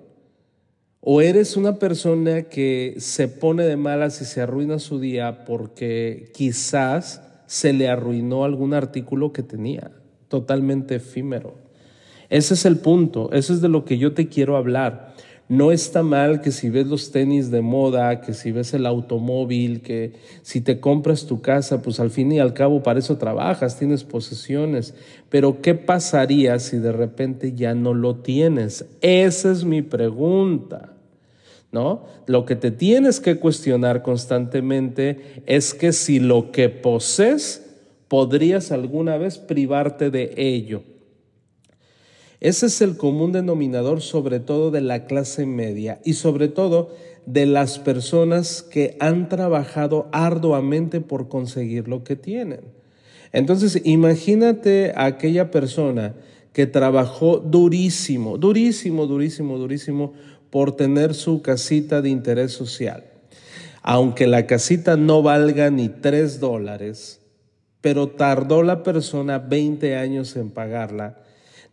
O 1.02 1.20
eres 1.20 1.58
una 1.58 1.78
persona 1.78 2.44
que 2.44 2.96
se 2.98 3.28
pone 3.28 3.66
de 3.66 3.76
malas 3.76 4.22
y 4.22 4.24
se 4.24 4.40
arruina 4.40 4.80
su 4.80 5.02
día 5.02 5.44
porque 5.44 6.32
quizás 6.34 7.22
se 7.46 7.74
le 7.74 7.90
arruinó 7.90 8.46
algún 8.46 8.74
artículo 8.74 9.34
que 9.34 9.44
tenía, 9.44 9.92
totalmente 10.30 10.96
efímero. 10.96 11.61
Ese 12.32 12.54
es 12.54 12.64
el 12.64 12.78
punto, 12.78 13.30
eso 13.34 13.54
es 13.54 13.60
de 13.60 13.68
lo 13.68 13.84
que 13.84 13.98
yo 13.98 14.14
te 14.14 14.30
quiero 14.30 14.56
hablar. 14.56 15.14
No 15.50 15.74
está 15.74 16.02
mal 16.02 16.40
que 16.40 16.54
si 16.54 16.70
ves 16.70 16.88
los 16.88 17.12
tenis 17.12 17.52
de 17.52 17.60
moda, 17.60 18.22
que 18.22 18.34
si 18.34 18.54
ves 18.54 18.74
el 18.74 18.86
automóvil, 18.86 19.82
que 19.82 20.14
si 20.42 20.62
te 20.62 20.80
compras 20.80 21.26
tu 21.26 21.42
casa, 21.42 21.82
pues 21.82 22.00
al 22.00 22.10
fin 22.10 22.32
y 22.32 22.40
al 22.40 22.54
cabo 22.54 22.84
para 22.84 23.00
eso 23.00 23.18
trabajas, 23.18 23.78
tienes 23.78 24.06
posesiones. 24.06 24.94
Pero 25.28 25.62
¿qué 25.62 25.76
pasaría 25.76 26.58
si 26.60 26.78
de 26.78 26.94
repente 26.94 27.52
ya 27.52 27.76
no 27.76 27.94
lo 27.94 28.16
tienes? 28.16 28.86
Esa 29.02 29.52
es 29.52 29.66
mi 29.66 29.82
pregunta. 29.82 30.94
¿No? 31.74 32.06
Lo 32.28 32.46
que 32.46 32.56
te 32.56 32.72
tienes 32.72 33.20
que 33.20 33.36
cuestionar 33.36 34.04
constantemente 34.04 35.44
es 35.48 35.74
que 35.74 35.92
si 35.92 36.22
lo 36.22 36.54
que 36.54 36.70
posees 36.70 37.66
podrías 38.08 38.72
alguna 38.72 39.18
vez 39.18 39.38
privarte 39.38 40.10
de 40.12 40.34
ello. 40.38 40.84
Ese 42.42 42.66
es 42.66 42.82
el 42.82 42.98
común 42.98 43.32
denominador 43.32 44.02
sobre 44.02 44.40
todo 44.40 44.72
de 44.72 44.82
la 44.82 45.06
clase 45.06 45.46
media 45.46 46.02
y 46.04 46.14
sobre 46.14 46.48
todo 46.48 46.90
de 47.28 47.46
las 47.46 47.78
personas 47.78 48.64
que 48.64 48.98
han 49.00 49.30
trabajado 49.30 50.10
arduamente 50.12 51.02
por 51.02 51.30
conseguir 51.30 51.88
lo 51.88 52.04
que 52.04 52.16
tienen. 52.16 52.62
Entonces, 53.32 53.80
imagínate 53.84 54.92
a 54.96 55.06
aquella 55.06 55.52
persona 55.52 56.16
que 56.52 56.66
trabajó 56.66 57.38
durísimo, 57.38 58.40
durísimo, 58.40 59.06
durísimo, 59.06 59.60
durísimo 59.60 60.14
por 60.50 60.76
tener 60.76 61.14
su 61.14 61.44
casita 61.44 62.02
de 62.02 62.10
interés 62.10 62.54
social. 62.54 63.04
Aunque 63.84 64.26
la 64.26 64.48
casita 64.48 64.98
no 64.98 65.22
valga 65.22 65.70
ni 65.70 65.90
tres 65.90 66.40
dólares, 66.40 67.22
pero 67.82 68.10
tardó 68.10 68.64
la 68.64 68.82
persona 68.82 69.38
20 69.38 69.96
años 69.96 70.36
en 70.36 70.50
pagarla 70.50 71.22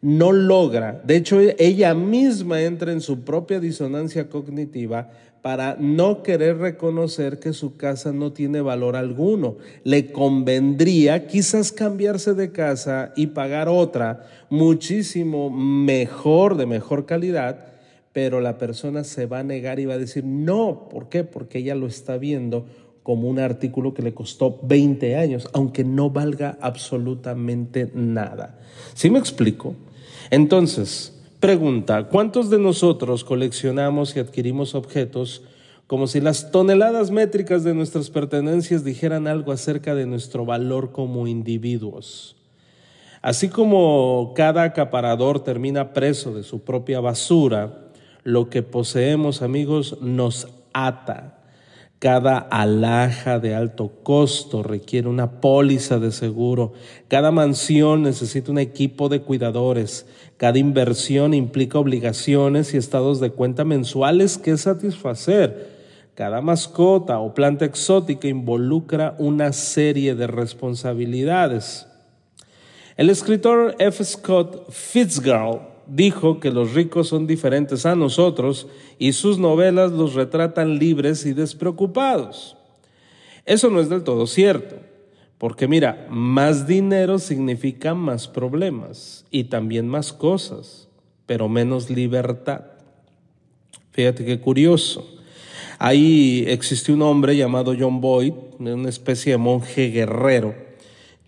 no 0.00 0.32
logra, 0.32 1.00
de 1.04 1.16
hecho 1.16 1.40
ella 1.40 1.94
misma 1.94 2.62
entra 2.62 2.92
en 2.92 3.00
su 3.00 3.24
propia 3.24 3.58
disonancia 3.58 4.28
cognitiva 4.28 5.10
para 5.42 5.76
no 5.78 6.22
querer 6.22 6.58
reconocer 6.58 7.38
que 7.38 7.52
su 7.52 7.76
casa 7.76 8.12
no 8.12 8.32
tiene 8.32 8.60
valor 8.60 8.96
alguno. 8.96 9.56
Le 9.84 10.10
convendría 10.10 11.26
quizás 11.26 11.72
cambiarse 11.72 12.34
de 12.34 12.52
casa 12.52 13.12
y 13.16 13.28
pagar 13.28 13.68
otra 13.68 14.26
muchísimo 14.50 15.50
mejor, 15.50 16.56
de 16.56 16.66
mejor 16.66 17.06
calidad, 17.06 17.66
pero 18.12 18.40
la 18.40 18.58
persona 18.58 19.04
se 19.04 19.26
va 19.26 19.40
a 19.40 19.44
negar 19.44 19.78
y 19.78 19.86
va 19.86 19.94
a 19.94 19.98
decir 19.98 20.24
no. 20.24 20.88
¿Por 20.90 21.08
qué? 21.08 21.24
Porque 21.24 21.58
ella 21.58 21.74
lo 21.74 21.86
está 21.86 22.18
viendo 22.18 22.66
como 23.02 23.28
un 23.28 23.38
artículo 23.38 23.94
que 23.94 24.02
le 24.02 24.12
costó 24.12 24.58
20 24.64 25.16
años, 25.16 25.48
aunque 25.52 25.82
no 25.82 26.10
valga 26.10 26.58
absolutamente 26.60 27.90
nada. 27.94 28.58
¿Sí 28.94 29.08
me 29.08 29.18
explico? 29.18 29.74
Entonces, 30.30 31.14
pregunta, 31.40 32.08
¿cuántos 32.08 32.50
de 32.50 32.58
nosotros 32.58 33.24
coleccionamos 33.24 34.16
y 34.16 34.20
adquirimos 34.20 34.74
objetos 34.74 35.42
como 35.86 36.06
si 36.06 36.20
las 36.20 36.50
toneladas 36.50 37.10
métricas 37.10 37.64
de 37.64 37.74
nuestras 37.74 38.10
pertenencias 38.10 38.84
dijeran 38.84 39.26
algo 39.26 39.52
acerca 39.52 39.94
de 39.94 40.06
nuestro 40.06 40.44
valor 40.44 40.92
como 40.92 41.26
individuos? 41.26 42.36
Así 43.22 43.48
como 43.48 44.32
cada 44.36 44.62
acaparador 44.62 45.42
termina 45.42 45.92
preso 45.92 46.34
de 46.34 46.42
su 46.42 46.60
propia 46.60 47.00
basura, 47.00 47.86
lo 48.22 48.50
que 48.50 48.62
poseemos, 48.62 49.42
amigos, 49.42 49.98
nos 50.02 50.48
ata 50.72 51.37
cada 51.98 52.38
alhaja 52.38 53.40
de 53.40 53.56
alto 53.56 53.90
costo 54.04 54.62
requiere 54.62 55.08
una 55.08 55.40
póliza 55.40 55.98
de 55.98 56.12
seguro. 56.12 56.72
Cada 57.08 57.32
mansión 57.32 58.02
necesita 58.02 58.52
un 58.52 58.58
equipo 58.58 59.08
de 59.08 59.22
cuidadores. 59.22 60.06
Cada 60.36 60.58
inversión 60.58 61.34
implica 61.34 61.78
obligaciones 61.78 62.72
y 62.72 62.76
estados 62.76 63.18
de 63.18 63.30
cuenta 63.30 63.64
mensuales 63.64 64.38
que 64.38 64.56
satisfacer. 64.56 65.76
Cada 66.14 66.40
mascota 66.40 67.18
o 67.18 67.34
planta 67.34 67.64
exótica 67.64 68.28
involucra 68.28 69.16
una 69.18 69.52
serie 69.52 70.14
de 70.14 70.28
responsabilidades. 70.28 71.88
El 72.96 73.10
escritor 73.10 73.74
F. 73.78 74.04
Scott 74.04 74.70
Fitzgerald 74.70 75.77
dijo 75.88 76.38
que 76.38 76.50
los 76.50 76.74
ricos 76.74 77.08
son 77.08 77.26
diferentes 77.26 77.86
a 77.86 77.96
nosotros 77.96 78.68
y 78.98 79.12
sus 79.12 79.38
novelas 79.38 79.92
los 79.92 80.14
retratan 80.14 80.78
libres 80.78 81.26
y 81.26 81.32
despreocupados. 81.32 82.56
Eso 83.44 83.70
no 83.70 83.80
es 83.80 83.88
del 83.88 84.04
todo 84.04 84.26
cierto, 84.26 84.76
porque 85.38 85.66
mira, 85.66 86.06
más 86.10 86.66
dinero 86.66 87.18
significa 87.18 87.94
más 87.94 88.28
problemas 88.28 89.24
y 89.30 89.44
también 89.44 89.88
más 89.88 90.12
cosas, 90.12 90.88
pero 91.26 91.48
menos 91.48 91.88
libertad. 91.88 92.62
Fíjate 93.92 94.24
qué 94.24 94.38
curioso. 94.38 95.08
Ahí 95.78 96.44
existió 96.48 96.94
un 96.94 97.02
hombre 97.02 97.36
llamado 97.36 97.74
John 97.78 98.00
Boyd, 98.00 98.32
una 98.58 98.88
especie 98.88 99.32
de 99.32 99.38
monje 99.38 99.90
guerrero, 99.90 100.67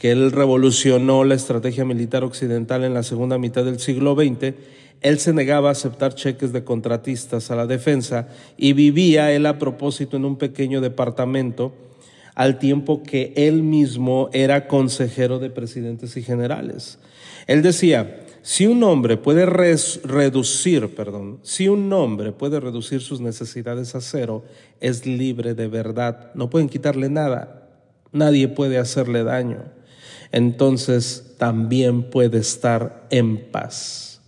que 0.01 0.11
él 0.11 0.33
revolucionó 0.33 1.25
la 1.25 1.35
estrategia 1.35 1.85
militar 1.85 2.25
occidental 2.25 2.85
en 2.85 2.95
la 2.95 3.03
segunda 3.03 3.37
mitad 3.37 3.67
del 3.67 3.79
siglo 3.79 4.15
XX, 4.15 4.55
él 5.03 5.19
se 5.19 5.35
negaba 5.35 5.69
a 5.69 5.73
aceptar 5.73 6.15
cheques 6.15 6.55
de 6.55 6.65
contratistas 6.65 7.51
a 7.51 7.55
la 7.55 7.67
defensa 7.67 8.27
y 8.57 8.73
vivía 8.73 9.31
él 9.31 9.45
a 9.45 9.59
propósito 9.59 10.17
en 10.17 10.25
un 10.25 10.37
pequeño 10.37 10.81
departamento 10.81 11.75
al 12.35 12.59
tiempo 12.59 13.03
que 13.03 13.35
él 13.37 13.63
mismo 13.63 14.31
era 14.33 14.69
consejero 14.69 15.39
de 15.39 15.51
presidentes 15.51 16.17
y 16.17 16.23
generales. 16.23 16.99
Él 17.47 17.61
decía, 17.61 18.25
si 18.41 18.67
un 18.67 18.83
hombre 18.83 19.19
puede 19.19 19.45
reducir, 19.45 20.95
perdón, 20.95 21.41
si 21.43 21.69
un 21.69 21.93
hombre 21.93 22.33
puede 22.33 22.59
reducir 22.59 23.03
sus 23.03 23.21
necesidades 23.21 23.95
a 23.95 24.01
cero, 24.01 24.45
es 24.81 25.05
libre 25.05 25.53
de 25.53 25.69
verdad. 25.69 26.31
No 26.35 26.49
pueden 26.49 26.71
quitarle 26.71 27.11
nada. 27.11 27.69
Nadie 28.13 28.49
puede 28.49 28.79
hacerle 28.79 29.25
daño 29.25 29.79
entonces 30.33 31.35
también 31.39 32.11
puede 32.11 32.39
estar 32.39 33.07
en 33.11 33.51
paz. 33.51 34.21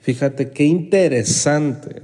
Fíjate 0.00 0.50
qué 0.50 0.64
interesante. 0.64 2.02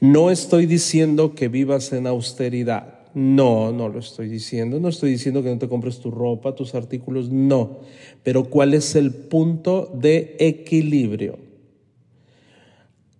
No 0.00 0.30
estoy 0.30 0.66
diciendo 0.66 1.34
que 1.34 1.48
vivas 1.48 1.92
en 1.92 2.06
austeridad. 2.06 2.98
No, 3.14 3.72
no 3.72 3.88
lo 3.88 4.00
estoy 4.00 4.28
diciendo. 4.28 4.80
No 4.80 4.88
estoy 4.88 5.10
diciendo 5.10 5.42
que 5.42 5.50
no 5.50 5.58
te 5.58 5.68
compres 5.68 6.00
tu 6.00 6.10
ropa, 6.10 6.54
tus 6.54 6.74
artículos. 6.74 7.30
No. 7.30 7.80
Pero 8.22 8.44
¿cuál 8.44 8.74
es 8.74 8.96
el 8.96 9.12
punto 9.12 9.90
de 9.94 10.36
equilibrio? 10.40 11.38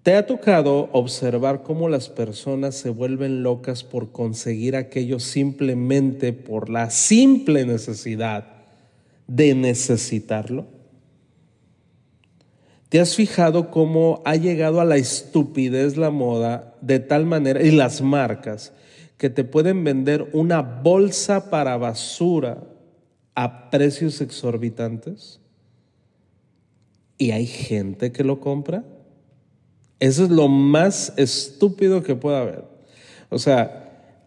¿Te 0.03 0.15
ha 0.15 0.27
tocado 0.27 0.91
observar 0.93 1.63
cómo 1.63 1.89
las 1.89 2.09
personas 2.09 2.75
se 2.75 2.91
vuelven 2.91 3.45
locas 3.45 3.85
por 3.85 4.11
conseguir 4.11 4.75
aquello 4.75 5.21
simplemente 5.21 6.33
por 6.33 6.69
la 6.69 6.91
simple 6.91 7.65
necesidad 7.65 8.52
de 9.35 9.55
necesitarlo? 9.55 10.67
¿Te 12.91 13.01
has 13.01 13.17
fijado 13.17 13.71
cómo 13.71 14.21
ha 14.27 14.37
llegado 14.37 14.81
a 14.83 14.85
la 14.85 14.97
estupidez 14.97 15.97
la 15.97 16.11
moda 16.11 16.75
de 16.83 17.01
tal 17.01 17.25
manera, 17.25 17.63
y 17.63 17.71
las 17.71 18.03
marcas, 18.03 18.75
que 19.17 19.31
te 19.31 19.45
pueden 19.45 19.85
vender 19.85 20.29
una 20.35 20.61
bolsa 20.61 21.49
para 21.49 21.79
basura 21.79 22.63
a 23.35 23.71
precios 23.71 24.21
exorbitantes? 24.21 25.41
¿Y 27.17 27.31
hay 27.31 27.47
gente 27.47 28.13
que 28.13 28.25
lo 28.25 28.39
compra? 28.41 28.85
Eso 29.99 30.25
es 30.25 30.31
lo 30.31 30.49
más 30.49 31.15
estúpido 31.17 32.03
que 32.03 32.17
pueda 32.17 32.41
haber. 32.41 32.65
O 33.31 33.39
sea, 33.39 34.19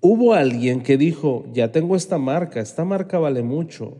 hubo 0.00 0.34
alguien 0.34 0.82
que 0.82 0.96
dijo, 0.96 1.46
ya 1.52 1.70
tengo 1.70 1.94
esta 1.94 2.18
marca, 2.18 2.58
esta 2.58 2.84
marca 2.84 3.20
vale 3.20 3.42
mucho, 3.44 3.98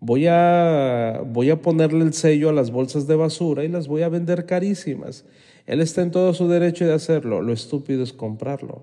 voy 0.00 0.26
a, 0.26 1.22
voy 1.26 1.50
a 1.50 1.62
ponerle 1.62 2.04
el 2.04 2.12
sello 2.12 2.48
a 2.48 2.52
las 2.52 2.70
bolsas 2.70 3.06
de 3.06 3.16
basura 3.16 3.64
y 3.64 3.68
las 3.68 3.88
voy 3.88 4.02
a 4.02 4.08
vender 4.08 4.46
carísimas. 4.46 5.24
Él 5.66 5.80
está 5.80 6.02
en 6.02 6.10
todo 6.10 6.32
su 6.34 6.48
derecho 6.48 6.86
de 6.86 6.92
hacerlo. 6.92 7.42
Lo 7.42 7.52
estúpido 7.52 8.02
es 8.02 8.12
comprarlo. 8.12 8.82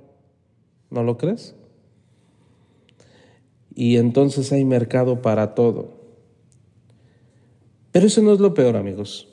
¿No 0.89 1.03
lo 1.03 1.17
crees? 1.17 1.55
y 3.75 3.97
entonces 3.97 4.51
hay 4.51 4.65
mercado 4.65 5.21
para 5.21 5.55
todo. 5.55 5.91
Pero 7.91 8.07
eso 8.07 8.21
no 8.21 8.33
es 8.33 8.39
lo 8.39 8.53
peor, 8.53 8.75
amigos. 8.75 9.27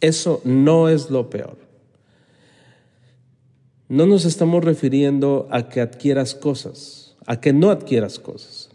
Eso 0.00 0.40
no 0.44 0.88
es 0.88 1.10
lo 1.10 1.30
peor. 1.30 1.56
No 3.88 4.06
nos 4.06 4.24
estamos 4.24 4.64
refiriendo 4.64 5.48
a 5.50 5.68
que 5.68 5.80
adquieras 5.80 6.34
cosas, 6.34 7.16
a 7.26 7.40
que 7.40 7.52
no 7.52 7.70
adquieras 7.70 8.18
cosas. 8.18 8.65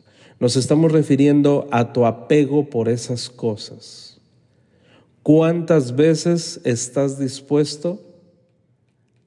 Nos 0.42 0.56
estamos 0.56 0.92
refiriendo 0.92 1.68
a 1.70 1.94
tu 1.94 2.04
apego 2.04 2.68
por 2.68 2.90
esas 2.90 3.30
cosas. 3.30 4.20
¿Cuántas 5.22 5.96
veces 5.96 6.60
estás 6.64 7.20
dispuesto 7.20 8.02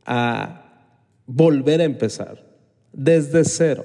a 0.04 0.90
volver 1.24 1.80
a 1.80 1.84
empezar 1.84 2.44
desde 2.92 3.44
cero? 3.44 3.84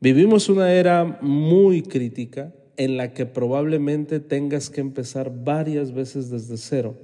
Vivimos 0.00 0.48
una 0.48 0.72
era 0.72 1.20
muy 1.22 1.82
crítica 1.82 2.52
en 2.76 2.96
la 2.96 3.14
que 3.14 3.26
probablemente 3.26 4.18
tengas 4.18 4.70
que 4.70 4.80
empezar 4.80 5.30
varias 5.44 5.92
veces 5.92 6.30
desde 6.30 6.56
cero. 6.56 6.96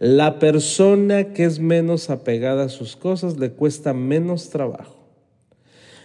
La 0.00 0.40
persona 0.40 1.32
que 1.34 1.44
es 1.44 1.60
menos 1.60 2.10
apegada 2.10 2.64
a 2.64 2.68
sus 2.68 2.96
cosas 2.96 3.38
le 3.38 3.52
cuesta 3.52 3.94
menos 3.94 4.50
trabajo. 4.50 4.99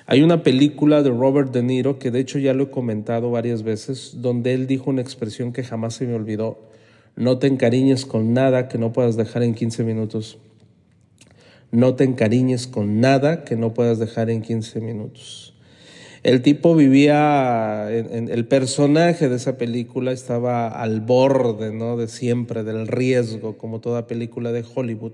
Hay 0.07 0.21
una 0.21 0.43
película 0.43 1.01
de 1.01 1.09
Robert 1.09 1.51
De 1.51 1.63
Niro 1.63 1.97
que 1.97 2.11
de 2.11 2.19
hecho 2.19 2.37
ya 2.37 2.53
lo 2.53 2.65
he 2.65 2.69
comentado 2.69 3.31
varias 3.31 3.63
veces, 3.63 4.17
donde 4.21 4.53
él 4.53 4.67
dijo 4.67 4.91
una 4.91 5.01
expresión 5.01 5.51
que 5.51 5.63
jamás 5.63 5.95
se 5.95 6.05
me 6.05 6.13
olvidó. 6.13 6.59
No 7.15 7.39
te 7.39 7.47
encariñes 7.47 8.05
con 8.05 8.31
nada 8.31 8.67
que 8.67 8.77
no 8.77 8.93
puedas 8.93 9.17
dejar 9.17 9.41
en 9.41 9.55
15 9.55 9.83
minutos. 9.83 10.37
No 11.71 11.95
te 11.95 12.03
encariñes 12.03 12.67
con 12.67 12.99
nada 12.99 13.43
que 13.43 13.55
no 13.55 13.73
puedas 13.73 13.97
dejar 13.97 14.29
en 14.29 14.43
15 14.43 14.79
minutos. 14.79 15.55
El 16.21 16.41
tipo 16.41 16.75
vivía, 16.75 17.89
el 17.91 18.47
personaje 18.47 19.27
de 19.27 19.35
esa 19.35 19.57
película 19.57 20.11
estaba 20.11 20.67
al 20.67 21.01
borde, 21.01 21.71
¿no? 21.71 21.97
De 21.97 22.07
siempre, 22.07 22.63
del 22.63 22.87
riesgo, 22.87 23.57
como 23.57 23.79
toda 23.79 24.07
película 24.07 24.51
de 24.51 24.63
Hollywood. 24.75 25.13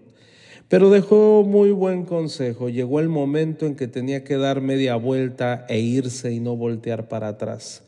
Pero 0.71 0.89
dejó 0.89 1.43
muy 1.45 1.71
buen 1.71 2.05
consejo. 2.05 2.69
Llegó 2.69 3.01
el 3.01 3.09
momento 3.09 3.65
en 3.65 3.75
que 3.75 3.89
tenía 3.89 4.23
que 4.23 4.37
dar 4.37 4.61
media 4.61 4.95
vuelta 4.95 5.65
e 5.67 5.79
irse 5.79 6.31
y 6.31 6.39
no 6.39 6.55
voltear 6.55 7.09
para 7.09 7.27
atrás. 7.27 7.83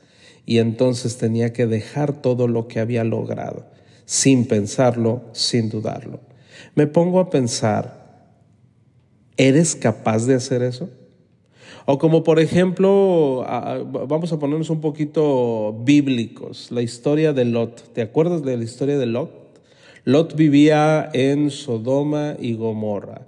Y 0.46 0.58
entonces 0.58 1.18
tenía 1.18 1.54
que 1.54 1.66
dejar 1.66 2.22
todo 2.22 2.50
lo 2.50 2.68
que 2.68 2.82
había 2.82 3.06
logrado, 3.06 3.68
sin 4.04 4.46
pensarlo, 4.50 5.22
sin 5.32 5.70
dudarlo. 5.70 6.20
Me 6.76 6.86
pongo 6.86 7.22
a 7.22 7.30
pensar, 7.30 8.34
¿eres 9.38 9.78
capaz 9.78 10.26
de 10.26 10.36
hacer 10.36 10.62
eso? 10.62 10.90
O 11.86 11.98
como 11.98 12.26
por 12.26 12.42
ejemplo, 12.42 13.46
vamos 14.10 14.34
a 14.34 14.40
ponernos 14.40 14.70
un 14.70 14.82
poquito 14.82 15.74
bíblicos, 15.86 16.70
la 16.70 16.82
historia 16.82 17.32
de 17.32 17.46
Lot. 17.46 17.94
¿Te 17.94 18.02
acuerdas 18.02 18.44
de 18.44 18.58
la 18.58 18.66
historia 18.66 18.98
de 18.98 19.06
Lot? 19.06 19.43
Lot 20.06 20.36
vivía 20.36 21.10
en 21.14 21.52
Sodoma 21.52 22.36
y 22.40 22.56
Gomorra. 22.56 23.22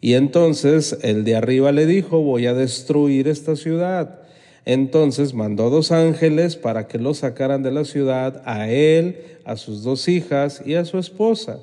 Y 0.00 0.14
entonces 0.14 0.98
el 1.02 1.24
de 1.24 1.36
arriba 1.36 1.72
le 1.72 1.86
dijo, 1.86 2.20
voy 2.20 2.46
a 2.46 2.54
destruir 2.54 3.28
esta 3.28 3.56
ciudad. 3.56 4.20
Entonces 4.64 5.34
mandó 5.34 5.70
dos 5.70 5.92
ángeles 5.92 6.56
para 6.56 6.86
que 6.86 6.98
lo 6.98 7.14
sacaran 7.14 7.62
de 7.62 7.72
la 7.72 7.84
ciudad, 7.84 8.42
a 8.44 8.68
él, 8.68 9.16
a 9.44 9.56
sus 9.56 9.82
dos 9.82 10.08
hijas 10.08 10.62
y 10.64 10.74
a 10.74 10.84
su 10.84 10.98
esposa 10.98 11.58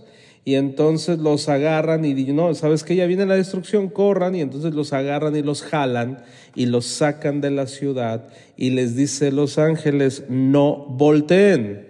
y 0.47 0.55
entonces 0.55 1.19
los 1.19 1.49
agarran 1.49 2.05
y 2.05 2.13
dicen, 2.13 2.37
no, 2.37 2.55
sabes 2.55 2.85
que 2.85 2.95
ya 2.95 3.05
viene 3.05 3.25
la 3.25 3.35
destrucción, 3.35 3.89
corran 3.89 4.33
y 4.33 4.39
entonces 4.39 4.73
los 4.73 4.93
agarran 4.93 5.35
y 5.35 5.41
los 5.41 5.61
jalan 5.61 6.19
y 6.55 6.67
los 6.67 6.85
sacan 6.85 7.41
de 7.41 7.51
la 7.51 7.67
ciudad 7.67 8.29
y 8.55 8.69
les 8.69 8.95
dice 8.95 9.33
los 9.33 9.57
ángeles, 9.57 10.23
no 10.29 10.85
volteen. 10.87 11.86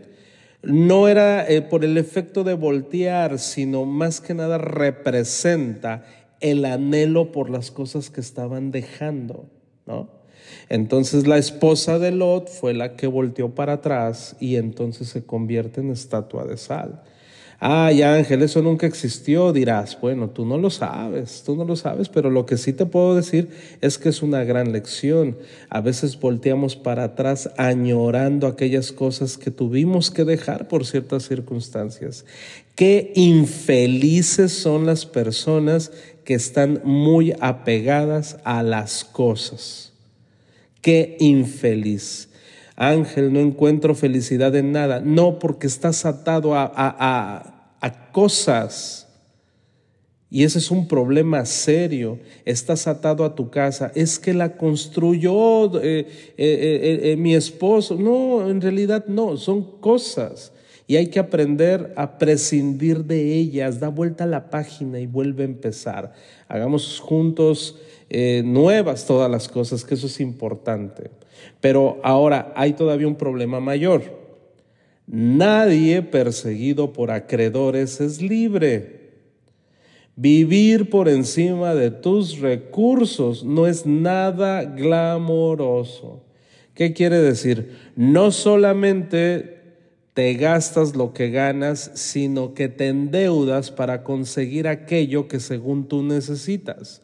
No 0.69 1.07
era 1.07 1.47
eh, 1.47 1.61
por 1.61 1.85
el 1.85 1.97
efecto 1.97 2.43
de 2.43 2.53
voltear, 2.53 3.39
sino 3.39 3.85
más 3.85 4.19
que 4.19 4.33
nada 4.33 4.57
representa 4.57 6.03
el 6.41 6.65
anhelo 6.65 7.31
por 7.31 7.49
las 7.49 7.71
cosas 7.71 8.09
que 8.09 8.19
estaban 8.19 8.71
dejando, 8.71 9.45
¿no? 9.85 10.09
Entonces 10.67 11.25
la 11.25 11.37
esposa 11.37 11.99
de 11.99 12.11
Lot 12.11 12.49
fue 12.49 12.73
la 12.73 12.97
que 12.97 13.07
volteó 13.07 13.55
para 13.55 13.73
atrás 13.73 14.35
y 14.41 14.57
entonces 14.57 15.07
se 15.07 15.25
convierte 15.25 15.79
en 15.79 15.89
estatua 15.89 16.43
de 16.43 16.57
sal. 16.57 17.01
Ay, 17.59 18.03
Ángel, 18.03 18.43
eso 18.43 18.61
nunca 18.61 18.85
existió, 18.85 19.51
dirás. 19.51 19.99
Bueno, 19.99 20.29
tú 20.29 20.45
no 20.45 20.59
lo 20.59 20.69
sabes, 20.69 21.41
tú 21.43 21.55
no 21.55 21.65
lo 21.65 21.75
sabes, 21.75 22.07
pero 22.07 22.29
lo 22.29 22.45
que 22.45 22.55
sí 22.55 22.71
te 22.71 22.85
puedo 22.85 23.15
decir 23.15 23.49
es 23.81 23.97
que 23.97 24.09
es 24.09 24.21
una 24.21 24.43
gran 24.43 24.71
lección. 24.71 25.35
A 25.69 25.81
veces 25.81 26.19
volteamos 26.19 26.75
para 26.75 27.03
atrás 27.03 27.49
añorando 27.57 28.45
aquellas 28.45 28.91
cosas 28.91 29.39
que 29.39 29.49
tuvimos 29.49 30.11
que 30.11 30.23
dejar 30.23 30.67
por 30.67 30.85
ciertas 30.85 31.23
circunstancias. 31.27 32.25
Qué 32.75 33.11
infelices 33.15 34.51
son 34.51 34.85
las 34.85 35.07
personas 35.07 35.91
que 36.25 36.35
están 36.35 36.81
muy 36.83 37.33
apegadas 37.39 38.37
a 38.43 38.61
las 38.61 39.03
cosas. 39.03 39.93
Qué 40.81 41.17
infeliz. 41.19 42.26
Ángel, 42.77 43.33
no 43.33 43.39
encuentro 43.39 43.95
felicidad 43.95 44.55
en 44.55 44.71
nada. 44.71 45.01
No, 45.01 45.39
porque 45.39 45.65
estás 45.65 46.05
atado 46.05 46.53
a, 46.55 46.71
a, 46.73 47.53
cosas. 48.11 49.07
Y 50.29 50.43
ese 50.43 50.59
es 50.59 50.69
un 50.71 50.87
problema 50.87 51.43
serio. 51.45 52.19
Estás 52.45 52.85
atado 52.85 53.25
a 53.25 53.33
tu 53.33 53.49
casa. 53.49 53.91
Es 53.95 54.19
que 54.19 54.33
la 54.33 54.57
construyó 54.57 55.81
eh, 55.81 56.07
eh, 56.37 56.99
eh, 57.03 57.15
mi 57.17 57.33
esposo. 57.33 57.95
No, 57.95 58.47
en 58.47 58.61
realidad 58.61 59.05
no, 59.07 59.37
son 59.37 59.79
cosas. 59.79 60.51
Y 60.87 60.95
hay 60.95 61.07
que 61.07 61.19
aprender 61.19 61.93
a 61.97 62.17
prescindir 62.17 63.03
de 63.03 63.33
ellas. 63.33 63.79
Da 63.79 63.89
vuelta 63.89 64.23
a 64.23 64.27
la 64.27 64.49
página 64.49 64.99
y 64.99 65.05
vuelve 65.05 65.43
a 65.43 65.47
empezar. 65.47 66.13
Hagamos 66.47 66.99
juntos 66.99 67.77
nuevas 68.45 69.05
todas 69.05 69.29
las 69.29 69.49
cosas, 69.49 69.83
que 69.83 69.95
eso 69.95 70.07
es 70.07 70.21
importante. 70.21 71.11
Pero 71.59 71.99
ahora 72.03 72.53
hay 72.55 72.73
todavía 72.73 73.07
un 73.07 73.15
problema 73.15 73.59
mayor. 73.59 74.01
Nadie 75.05 76.01
perseguido 76.01 76.93
por 76.93 77.11
acreedores 77.11 77.99
es 77.99 78.21
libre. 78.21 79.11
Vivir 80.15 80.89
por 80.89 81.09
encima 81.09 81.75
de 81.75 81.91
tus 81.91 82.39
recursos 82.39 83.43
no 83.43 83.67
es 83.67 83.85
nada 83.85 84.63
glamoroso. 84.63 86.23
¿Qué 86.73 86.93
quiere 86.93 87.19
decir? 87.19 87.77
No 87.95 88.31
solamente 88.31 89.56
te 90.17 90.33
gastas 90.33 90.95
lo 90.95 91.13
que 91.13 91.29
ganas, 91.29 91.91
sino 91.93 92.55
que 92.55 92.69
te 92.69 92.87
endeudas 92.87 93.69
para 93.69 94.03
conseguir 94.03 94.67
aquello 94.67 95.27
que 95.27 95.39
según 95.39 95.87
tú 95.87 96.01
necesitas 96.01 97.03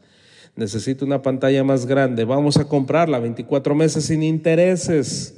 necesito 0.55 1.05
una 1.05 1.21
pantalla 1.21 1.63
más 1.63 1.85
grande, 1.85 2.25
vamos 2.25 2.57
a 2.57 2.65
comprarla 2.67 3.19
24 3.19 3.75
meses 3.75 4.05
sin 4.05 4.23
intereses. 4.23 5.35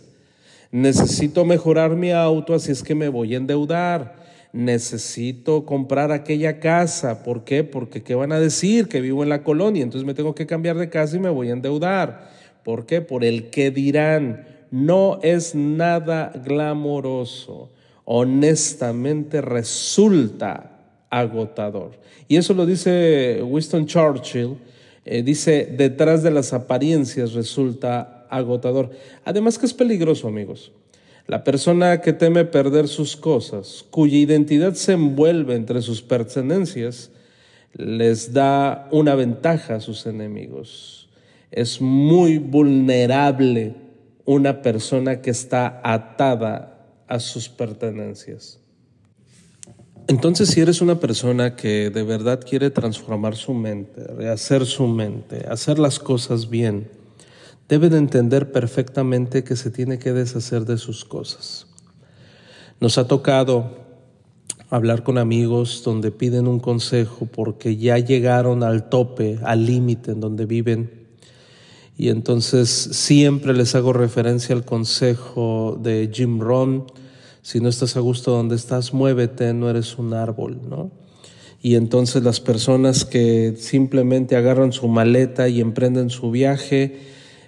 Necesito 0.72 1.46
mejorar 1.46 1.96
mi 1.96 2.12
auto, 2.12 2.54
así 2.54 2.72
es 2.72 2.84
que 2.84 2.96
me 2.96 3.08
voy 3.08 3.34
a 3.34 3.38
endeudar. 3.38 4.26
Necesito 4.52 5.66
comprar 5.66 6.12
aquella 6.12 6.60
casa. 6.60 7.24
¿Por 7.24 7.44
qué? 7.44 7.64
Porque 7.64 8.04
¿qué 8.04 8.16
van 8.16 8.32
a 8.32 8.40
decir? 8.40 8.88
Que 8.88 9.02
vivo 9.02 9.24
en 9.24 9.30
la 9.30 9.44
colonia, 9.44 9.84
entonces 9.84 10.06
me 10.06 10.14
tengo 10.14 10.36
que 10.36 10.46
cambiar 10.46 10.78
de 10.78 10.90
casa 10.90 11.16
y 11.16 11.20
me 11.20 11.30
voy 11.30 11.50
a 11.50 11.54
endeudar. 11.54 12.30
¿Por 12.64 12.86
qué? 12.86 13.02
Por 13.02 13.24
el 13.24 13.50
que 13.50 13.72
dirán. 13.72 14.55
No 14.76 15.20
es 15.24 15.56
nada 15.56 16.34
glamoroso. 16.44 17.70
Honestamente 18.04 19.40
resulta 19.40 20.82
agotador. 21.10 21.92
Y 22.28 22.36
eso 22.36 22.54
lo 22.54 22.66
dice 22.66 23.42
Winston 23.42 23.86
Churchill 23.86 24.58
eh, 25.06 25.22
dice, 25.22 25.66
detrás 25.78 26.24
de 26.24 26.32
las 26.32 26.52
apariencias 26.52 27.34
resulta 27.34 28.26
agotador. 28.30 28.90
Además 29.24 29.58
que 29.58 29.68
es 29.68 29.74
peligroso, 29.74 30.28
amigos. 30.28 30.74
La 31.28 31.46
persona 31.46 32.02
que 32.02 32.12
teme 32.12 32.44
perder 32.44 32.90
sus 32.90 33.16
cosas, 33.16 33.86
cuya 33.92 34.18
identidad 34.18 34.74
se 34.74 34.92
envuelve 34.92 35.56
entre 35.56 35.82
sus 35.82 36.02
pertenencias, 36.02 37.12
les 37.74 38.34
da 38.34 38.90
una 38.92 39.16
ventaja 39.16 39.76
a 39.76 39.80
sus 39.80 40.06
enemigos. 40.06 41.08
Es 41.50 41.80
muy 41.80 42.40
vulnerable 42.40 43.85
una 44.26 44.62
persona 44.62 45.22
que 45.22 45.30
está 45.30 45.82
atada 45.84 46.88
a 47.08 47.20
sus 47.20 47.48
pertenencias. 47.48 48.60
Entonces, 50.08 50.50
si 50.50 50.62
eres 50.62 50.82
una 50.82 51.00
persona 51.00 51.56
que 51.56 51.90
de 51.90 52.04
verdad 52.04 52.40
quiere 52.48 52.70
transformar 52.70 53.36
su 53.36 53.54
mente, 53.54 54.06
rehacer 54.06 54.66
su 54.66 54.88
mente, 54.88 55.46
hacer 55.50 55.80
las 55.80 56.00
cosas 56.00 56.50
bien, 56.50 56.90
debe 57.68 57.90
de 57.90 57.98
entender 57.98 58.52
perfectamente 58.52 59.44
que 59.44 59.56
se 59.56 59.72
tiene 59.72 59.98
que 59.98 60.14
deshacer 60.14 60.66
de 60.66 60.78
sus 60.78 61.06
cosas. 61.06 61.68
Nos 62.80 62.98
ha 63.00 63.08
tocado 63.08 63.86
hablar 64.70 65.04
con 65.04 65.18
amigos 65.18 65.82
donde 65.84 66.12
piden 66.12 66.48
un 66.48 66.60
consejo 66.60 67.26
porque 67.26 67.78
ya 67.78 67.98
llegaron 67.98 68.62
al 68.62 68.90
tope, 68.90 69.40
al 69.44 69.66
límite 69.66 70.12
en 70.12 70.20
donde 70.20 70.46
viven 70.46 71.05
Y 71.98 72.10
entonces 72.10 72.70
siempre 72.70 73.54
les 73.54 73.74
hago 73.76 73.94
referencia 73.94 74.54
al 74.54 74.66
consejo 74.66 75.80
de 75.82 76.10
Jim 76.14 76.40
Rohn, 76.40 76.86
si 77.42 77.60
no 77.60 77.70
estás 77.70 77.96
a 77.96 78.00
gusto 78.00 78.32
donde 78.32 78.56
estás, 78.56 78.94
muévete, 78.94 79.54
no 79.54 79.70
eres 79.70 79.98
un 79.98 80.14
árbol, 80.14 80.60
¿no? 80.68 80.92
Y 81.62 81.76
entonces 81.76 82.24
las 82.24 82.40
personas 82.40 83.06
que 83.06 83.56
simplemente 83.58 84.36
agarran 84.36 84.74
su 84.74 84.88
maleta 84.88 85.48
y 85.48 85.62
emprenden 85.62 86.10
su 86.10 86.32
viaje, 86.32 87.00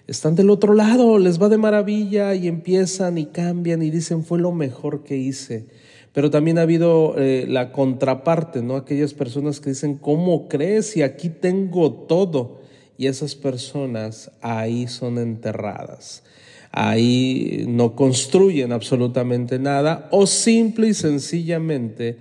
están 0.08 0.36
del 0.36 0.50
otro 0.50 0.74
lado, 0.74 1.20
les 1.20 1.42
va 1.42 1.50
de 1.50 1.58
maravilla 1.58 2.34
y 2.34 2.48
empiezan 2.48 3.18
y 3.18 3.26
cambian 3.26 3.82
y 3.82 3.90
dicen 3.90 4.24
fue 4.24 4.40
lo 4.40 4.52
mejor 4.52 5.04
que 5.04 5.18
hice. 5.18 5.68
Pero 6.14 6.32
también 6.32 6.58
ha 6.58 6.62
habido 6.62 7.16
eh, 7.18 7.46
la 7.48 7.72
contraparte, 7.72 8.64
¿no? 8.64 8.76
Aquellas 8.76 9.14
personas 9.14 9.60
que 9.60 9.72
dicen, 9.72 9.98
¿cómo 9.98 10.48
crees? 10.48 10.96
Y 10.96 11.02
aquí 11.02 11.30
tengo 11.30 11.92
todo 11.92 12.57
y 12.98 13.08
esas 13.08 13.36
personas 13.36 14.32
ahí 14.42 14.88
son 14.88 15.18
enterradas. 15.18 16.24
Ahí 16.72 17.66
no 17.68 17.96
construyen 17.96 18.72
absolutamente 18.72 19.60
nada 19.60 20.08
o 20.12 20.28
simple 20.28 20.90
y 20.90 20.94
sencillamente 20.94 22.18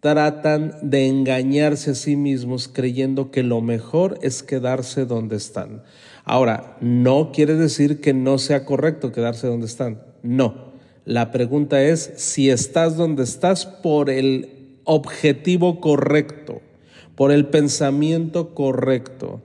tratan 0.00 0.74
de 0.82 1.06
engañarse 1.06 1.90
a 1.90 1.94
sí 1.94 2.16
mismos 2.16 2.68
creyendo 2.68 3.30
que 3.30 3.42
lo 3.42 3.60
mejor 3.60 4.18
es 4.22 4.42
quedarse 4.42 5.04
donde 5.04 5.36
están. 5.36 5.82
Ahora, 6.24 6.76
no 6.80 7.32
quiere 7.32 7.54
decir 7.54 8.00
que 8.00 8.14
no 8.14 8.38
sea 8.38 8.64
correcto 8.64 9.12
quedarse 9.12 9.46
donde 9.46 9.66
están. 9.66 10.02
No. 10.22 10.68
La 11.04 11.30
pregunta 11.30 11.82
es 11.82 12.12
si 12.16 12.50
estás 12.50 12.96
donde 12.96 13.24
estás 13.24 13.64
por 13.64 14.10
el 14.10 14.80
objetivo 14.84 15.80
correcto, 15.80 16.60
por 17.14 17.32
el 17.32 17.46
pensamiento 17.46 18.54
correcto. 18.54 19.42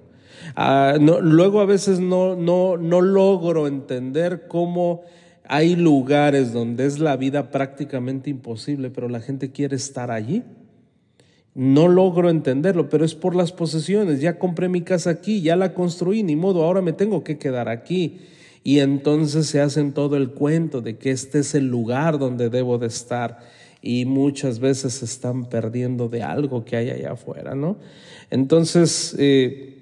Ah, 0.56 0.98
luego 1.00 1.62
a 1.62 1.66
veces 1.66 2.00
no, 2.00 2.36
no, 2.36 2.78
no 2.78 3.02
logro 3.02 3.68
entender 3.68 4.48
cómo 4.48 5.02
hay 5.46 5.76
lugares 5.76 6.54
donde 6.54 6.86
es 6.86 7.00
la 7.00 7.18
vida 7.18 7.52
prácticamente 7.52 8.30
imposible, 8.30 8.90
pero 8.90 9.10
la 9.10 9.20
gente 9.20 9.52
quiere 9.52 9.76
estar 9.76 10.12
allí. 10.12 10.44
No 11.56 11.88
logro 11.88 12.30
entenderlo, 12.30 12.90
pero 12.90 13.06
es 13.06 13.14
por 13.14 13.36
las 13.36 13.52
posesiones. 13.52 14.22
Ya 14.22 14.40
compré 14.40 14.70
mi 14.70 14.82
casa 14.82 15.12
aquí, 15.12 15.42
ya 15.42 15.56
la 15.56 15.74
construí, 15.74 16.24
ni 16.24 16.36
modo, 16.36 16.64
ahora 16.64 16.82
me 16.82 16.94
tengo 16.94 17.24
que 17.24 17.38
quedar 17.38 17.70
aquí. 17.70 18.22
Y 18.64 18.80
entonces 18.80 19.48
se 19.48 19.60
hacen 19.60 19.94
todo 19.94 20.16
el 20.16 20.32
cuento 20.32 20.82
de 20.82 20.98
que 20.98 21.12
este 21.12 21.40
es 21.40 21.54
el 21.54 21.68
lugar 21.68 22.18
donde 22.18 22.50
debo 22.50 22.78
de 22.78 22.88
estar. 22.88 23.40
Y 23.82 24.06
muchas 24.06 24.60
veces 24.60 24.94
se 24.94 25.06
están 25.06 25.46
perdiendo 25.46 26.08
de 26.08 26.24
algo 26.24 26.64
que 26.64 26.78
hay 26.78 26.90
allá 26.90 27.12
afuera, 27.12 27.54
¿no? 27.54 27.78
Entonces, 28.32 29.14
eh, 29.20 29.73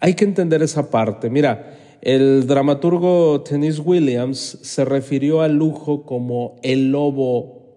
hay 0.00 0.14
que 0.14 0.24
entender 0.24 0.62
esa 0.62 0.90
parte. 0.90 1.28
Mira, 1.30 1.76
el 2.00 2.46
dramaturgo 2.46 3.42
Tennis 3.42 3.78
Williams 3.78 4.58
se 4.62 4.86
refirió 4.86 5.42
al 5.42 5.56
lujo 5.56 6.04
como 6.04 6.56
el 6.62 6.90
lobo 6.90 7.76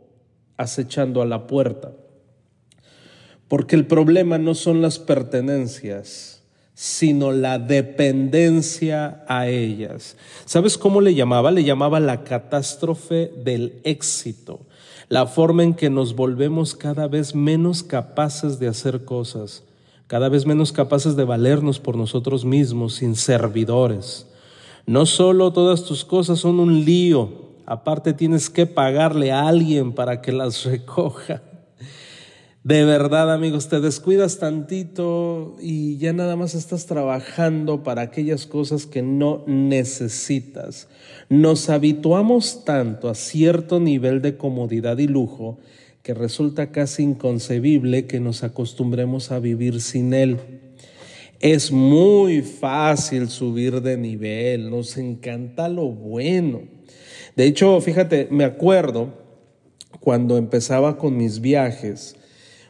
acechando 0.56 1.22
a 1.22 1.26
la 1.26 1.46
puerta. 1.46 1.92
Porque 3.50 3.76
el 3.76 3.86
problema 3.86 4.38
no 4.38 4.56
son 4.56 4.82
las 4.82 4.98
pertenencias, 4.98 6.42
sino 6.74 7.34
la 7.34 7.60
dependencia 7.60 9.26
a 9.28 9.48
ellas. 9.48 10.16
¿Sabes 10.46 10.78
cómo 10.78 11.02
le 11.02 11.14
llamaba? 11.14 11.52
Le 11.52 11.66
llamaba 11.66 12.00
la 12.00 12.24
catástrofe 12.24 13.32
del 13.44 13.82
éxito, 13.84 14.62
la 15.10 15.28
forma 15.28 15.64
en 15.64 15.74
que 15.74 15.90
nos 15.90 16.16
volvemos 16.16 16.74
cada 16.74 17.10
vez 17.10 17.36
menos 17.36 17.84
capaces 17.84 18.58
de 18.60 18.70
hacer 18.70 19.04
cosas 19.04 19.64
cada 20.14 20.30
vez 20.30 20.46
menos 20.46 20.72
capaces 20.72 21.16
de 21.16 21.24
valernos 21.24 21.80
por 21.80 21.98
nosotros 21.98 22.46
mismos, 22.46 22.94
sin 22.94 23.16
servidores. 23.16 24.28
No 24.86 25.08
solo 25.08 25.52
todas 25.54 25.86
tus 25.86 26.06
cosas 26.06 26.38
son 26.38 26.60
un 26.60 26.86
lío, 26.86 27.32
aparte 27.66 28.14
tienes 28.14 28.48
que 28.52 28.68
pagarle 28.68 29.32
a 29.32 29.48
alguien 29.48 29.92
para 29.92 30.22
que 30.22 30.32
las 30.32 30.66
recoja. 30.66 31.42
De 32.64 32.86
verdad, 32.86 33.34
amigos, 33.34 33.70
te 33.70 33.82
descuidas 33.82 34.38
tantito 34.38 35.56
y 35.60 35.98
ya 35.98 36.14
nada 36.14 36.36
más 36.36 36.54
estás 36.54 36.86
trabajando 36.86 37.82
para 37.82 38.04
aquellas 38.04 38.46
cosas 38.46 38.86
que 38.86 39.02
no 39.02 39.44
necesitas. 39.48 40.90
Nos 41.28 41.72
habituamos 41.72 42.66
tanto 42.66 43.10
a 43.10 43.16
cierto 43.16 43.80
nivel 43.80 44.22
de 44.22 44.38
comodidad 44.38 45.00
y 45.00 45.08
lujo 45.08 45.58
que 46.04 46.14
resulta 46.14 46.72
casi 46.72 47.04
inconcebible 47.04 48.06
que 48.06 48.20
nos 48.20 48.44
acostumbremos 48.44 49.32
a 49.32 49.40
vivir 49.40 49.80
sin 49.82 50.14
Él. 50.14 50.38
Es 51.40 51.72
muy 51.72 52.42
fácil 52.42 53.30
subir 53.30 53.82
de 53.82 53.98
nivel, 53.98 54.70
nos 54.70 54.98
encanta 54.98 55.70
lo 55.70 55.88
bueno. 55.88 56.62
De 57.38 57.46
hecho, 57.46 57.80
fíjate, 57.80 58.28
me 58.32 58.44
acuerdo 58.44 59.14
cuando 60.02 60.38
empezaba 60.38 60.98
con 60.98 61.16
mis 61.16 61.40
viajes, 61.40 62.18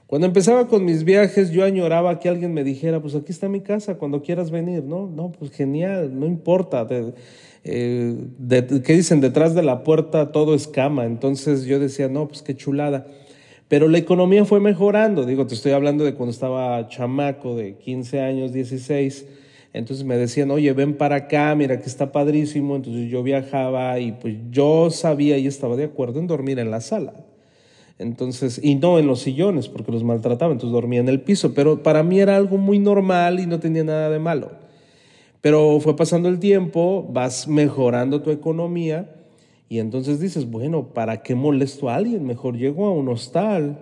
cuando 0.05 0.27
empezaba 0.27 0.67
con 0.67 0.85
mis 0.85 1.03
viajes, 1.03 1.49
yo 1.49 1.63
añoraba 1.63 2.19
que 2.19 2.29
alguien 2.29 2.53
me 2.53 2.63
dijera, 2.63 3.01
pues 3.01 3.15
aquí 3.15 3.31
está 3.31 3.49
mi 3.49 3.61
casa, 3.61 3.95
cuando 3.95 4.21
quieras 4.21 4.51
venir, 4.51 4.83
¿no? 4.83 5.07
No, 5.07 5.31
pues 5.31 5.49
genial, 5.49 6.19
no 6.19 6.27
importa. 6.27 6.87
Eh, 7.63 8.15
¿Qué 8.47 8.93
dicen? 8.93 9.21
Detrás 9.21 9.55
de 9.55 9.63
la 9.63 9.83
puerta 9.83 10.31
todo 10.31 10.53
es 10.53 10.67
cama. 10.67 11.05
Entonces 11.05 11.65
yo 11.65 11.79
decía, 11.79 12.09
no, 12.09 12.27
pues 12.27 12.43
qué 12.43 12.55
chulada. 12.55 13.07
Pero 13.67 13.87
la 13.87 13.97
economía 13.97 14.45
fue 14.45 14.59
mejorando. 14.59 15.25
Digo, 15.25 15.47
te 15.47 15.55
estoy 15.55 15.71
hablando 15.71 16.03
de 16.03 16.13
cuando 16.13 16.31
estaba 16.31 16.87
chamaco, 16.87 17.55
de 17.55 17.75
15 17.75 18.21
años, 18.21 18.53
16. 18.53 19.25
Entonces 19.73 20.05
me 20.05 20.17
decían, 20.17 20.51
oye, 20.51 20.71
ven 20.73 20.95
para 20.95 21.15
acá, 21.15 21.55
mira 21.55 21.79
que 21.79 21.87
está 21.87 22.11
padrísimo. 22.11 22.75
Entonces 22.75 23.09
yo 23.09 23.23
viajaba 23.23 23.99
y 23.99 24.11
pues 24.11 24.35
yo 24.51 24.89
sabía 24.91 25.37
y 25.37 25.47
estaba 25.47 25.75
de 25.75 25.85
acuerdo 25.85 26.19
en 26.19 26.27
dormir 26.27 26.59
en 26.59 26.69
la 26.69 26.81
sala. 26.81 27.13
Entonces, 27.99 28.59
y 28.61 28.75
no 28.75 28.99
en 28.99 29.07
los 29.07 29.21
sillones, 29.21 29.69
porque 29.69 29.91
los 29.91 30.03
maltrataba, 30.03 30.51
entonces 30.51 30.73
dormía 30.73 30.99
en 30.99 31.09
el 31.09 31.21
piso. 31.21 31.53
Pero 31.53 31.83
para 31.83 32.03
mí 32.03 32.19
era 32.19 32.35
algo 32.35 32.57
muy 32.57 32.79
normal 32.79 33.39
y 33.39 33.45
no 33.45 33.59
tenía 33.59 33.83
nada 33.83 34.09
de 34.09 34.19
malo. 34.19 34.51
Pero 35.41 35.79
fue 35.79 35.95
pasando 35.95 36.29
el 36.29 36.39
tiempo, 36.39 37.07
vas 37.11 37.47
mejorando 37.47 38.21
tu 38.21 38.31
economía 38.31 39.09
y 39.73 39.79
entonces 39.79 40.19
dices, 40.19 40.51
bueno, 40.51 40.89
¿para 40.93 41.23
qué 41.23 41.33
molesto 41.33 41.89
a 41.89 41.95
alguien? 41.95 42.27
Mejor 42.27 42.55
llego 42.55 42.85
a 42.85 42.91
un 42.91 43.09
hostal. 43.09 43.79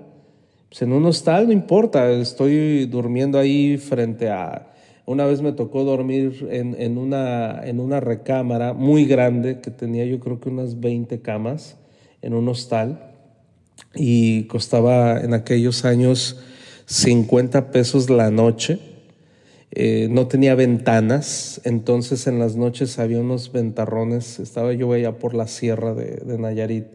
Pues 0.70 0.82
en 0.84 0.94
un 0.94 1.06
hostal 1.06 1.48
no 1.48 1.52
importa, 1.52 2.10
estoy 2.12 2.86
durmiendo 2.86 3.38
ahí 3.38 3.76
frente 3.76 4.30
a... 4.30 4.72
Una 5.06 5.26
vez 5.26 5.42
me 5.42 5.52
tocó 5.52 5.84
dormir 5.84 6.48
en, 6.50 6.98
una, 6.98 7.60
en 7.66 7.82
una 7.82 8.00
recámara 8.00 8.72
muy 8.72 9.04
grande 9.04 9.60
que 9.60 9.70
tenía 9.70 10.06
yo 10.06 10.22
creo 10.22 10.40
que 10.40 10.48
unas 10.48 10.80
20 10.80 11.20
camas 11.20 11.76
en 12.22 12.36
un 12.36 12.48
hostal 12.48 13.12
y 13.94 14.44
costaba 14.44 15.20
en 15.20 15.34
aquellos 15.34 15.84
años 15.84 16.40
50 16.86 17.70
pesos 17.72 18.10
la 18.10 18.32
noche 18.32 18.80
eh, 19.74 20.08
no 20.12 20.28
tenía 20.28 20.54
ventanas, 20.56 21.62
entonces 21.64 22.28
en 22.28 22.40
las 22.40 22.58
noches 22.58 23.00
había 23.00 23.20
unos 23.20 23.54
ventarrones, 23.54 24.40
estaba 24.40 24.74
yo 24.74 24.92
allá 24.92 25.18
por 25.18 25.34
la 25.34 25.48
sierra 25.48 25.94
de, 25.94 26.38
Nayarit, 26.38 26.88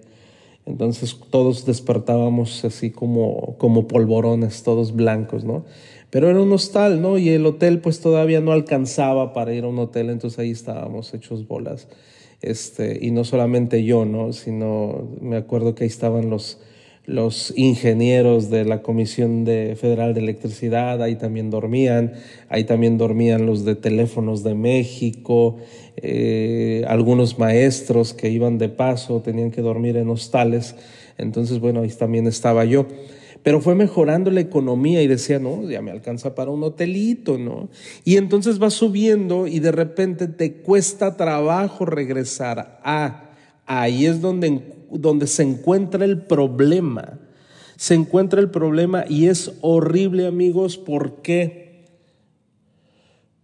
entonces 0.67 1.19
todos 1.31 1.65
despertábamos 1.65 2.65
así 2.67 2.91
como, 2.91 3.57
como 3.57 3.89
polvorones, 3.89 4.63
todos 4.63 4.95
blancos, 4.95 5.45
¿no? 5.45 5.65
Pero 6.11 6.29
era 6.29 6.41
un 6.41 6.53
hostal, 6.53 7.01
¿no? 7.01 7.17
Y 7.19 7.31
el 7.31 7.47
hotel 7.47 7.81
pues 7.81 8.01
todavía 8.01 8.41
no 8.41 8.53
alcanzaba 8.53 9.33
para 9.33 9.55
ir 9.55 9.65
a 9.65 9.69
un 9.69 9.79
hotel, 9.79 10.11
entonces 10.11 10.39
ahí 10.39 10.51
estábamos 10.51 11.15
hechos 11.15 11.47
bolas. 11.47 11.89
Este, 12.43 12.99
y 13.01 13.11
no 13.11 13.25
solamente 13.25 13.85
yo, 13.85 14.05
¿no? 14.05 14.33
Sino 14.33 15.09
me 15.21 15.37
acuerdo 15.37 15.75
que 15.75 15.85
ahí 15.85 15.89
estaban 15.89 16.29
los, 16.31 16.61
los 17.07 17.53
ingenieros 17.57 18.51
de 18.51 18.65
la 18.65 18.83
Comisión 18.83 19.45
de 19.45 19.77
Federal 19.77 20.13
de 20.13 20.21
Electricidad, 20.21 21.01
ahí 21.03 21.15
también 21.15 21.51
dormían, 21.51 22.15
ahí 22.49 22.65
también 22.65 22.99
dormían 22.99 23.47
los 23.47 23.65
de 23.65 23.77
teléfonos 23.77 24.43
de 24.43 24.55
México, 24.55 25.57
eh, 25.97 26.85
algunos 26.89 27.39
maestros 27.39 28.13
que 28.13 28.29
iban 28.29 28.59
de 28.59 28.69
paso 28.69 29.21
tenían 29.21 29.53
que 29.53 29.63
dormir 29.63 29.97
en 29.97 30.11
hostales, 30.11 30.75
entonces 31.17 31.61
bueno, 31.61 31.83
ahí 31.83 31.91
también 31.91 32.27
estaba 32.27 32.65
yo. 32.65 32.87
Pero 33.45 33.61
fue 33.61 33.77
mejorando 33.77 34.33
la 34.33 34.41
economía 34.41 35.01
y 35.03 35.07
decía, 35.07 35.39
no, 35.39 35.71
ya 35.71 35.81
me 35.81 35.93
alcanza 35.93 36.35
para 36.35 36.51
un 36.51 36.65
hotelito, 36.65 37.39
¿no? 37.39 37.69
Y 38.03 38.17
entonces 38.17 38.61
va 38.61 38.71
subiendo 38.71 39.47
y 39.47 39.61
de 39.61 39.71
repente 39.71 40.27
te 40.27 40.55
cuesta 40.55 41.17
trabajo 41.17 41.85
regresar 41.85 42.81
a 42.83 43.26
Ahí 43.67 44.07
es 44.07 44.21
donde, 44.21 44.63
donde 44.91 45.27
se 45.27 45.43
encuentra 45.43 46.05
el 46.05 46.23
problema. 46.23 47.19
Se 47.77 47.95
encuentra 47.95 48.41
el 48.41 48.51
problema 48.51 49.05
y 49.09 49.27
es 49.27 49.53
horrible 49.61 50.27
amigos. 50.27 50.79
¿Por 50.79 51.21
qué? 51.21 51.67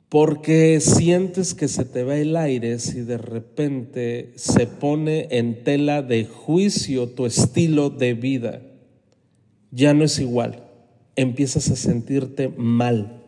Porque 0.08 0.80
sientes 0.80 1.54
que 1.54 1.68
se 1.68 1.84
te 1.84 2.04
va 2.04 2.16
el 2.16 2.36
aire 2.36 2.78
si 2.78 3.00
de 3.00 3.18
repente 3.18 4.32
se 4.36 4.66
pone 4.66 5.28
en 5.30 5.64
tela 5.64 6.02
de 6.02 6.24
juicio 6.24 7.08
tu 7.08 7.26
estilo 7.26 7.90
de 7.90 8.14
vida. 8.14 8.62
Ya 9.70 9.94
no 9.94 10.04
es 10.04 10.18
igual. 10.18 10.64
Empiezas 11.16 11.70
a 11.70 11.76
sentirte 11.76 12.48
mal 12.56 13.20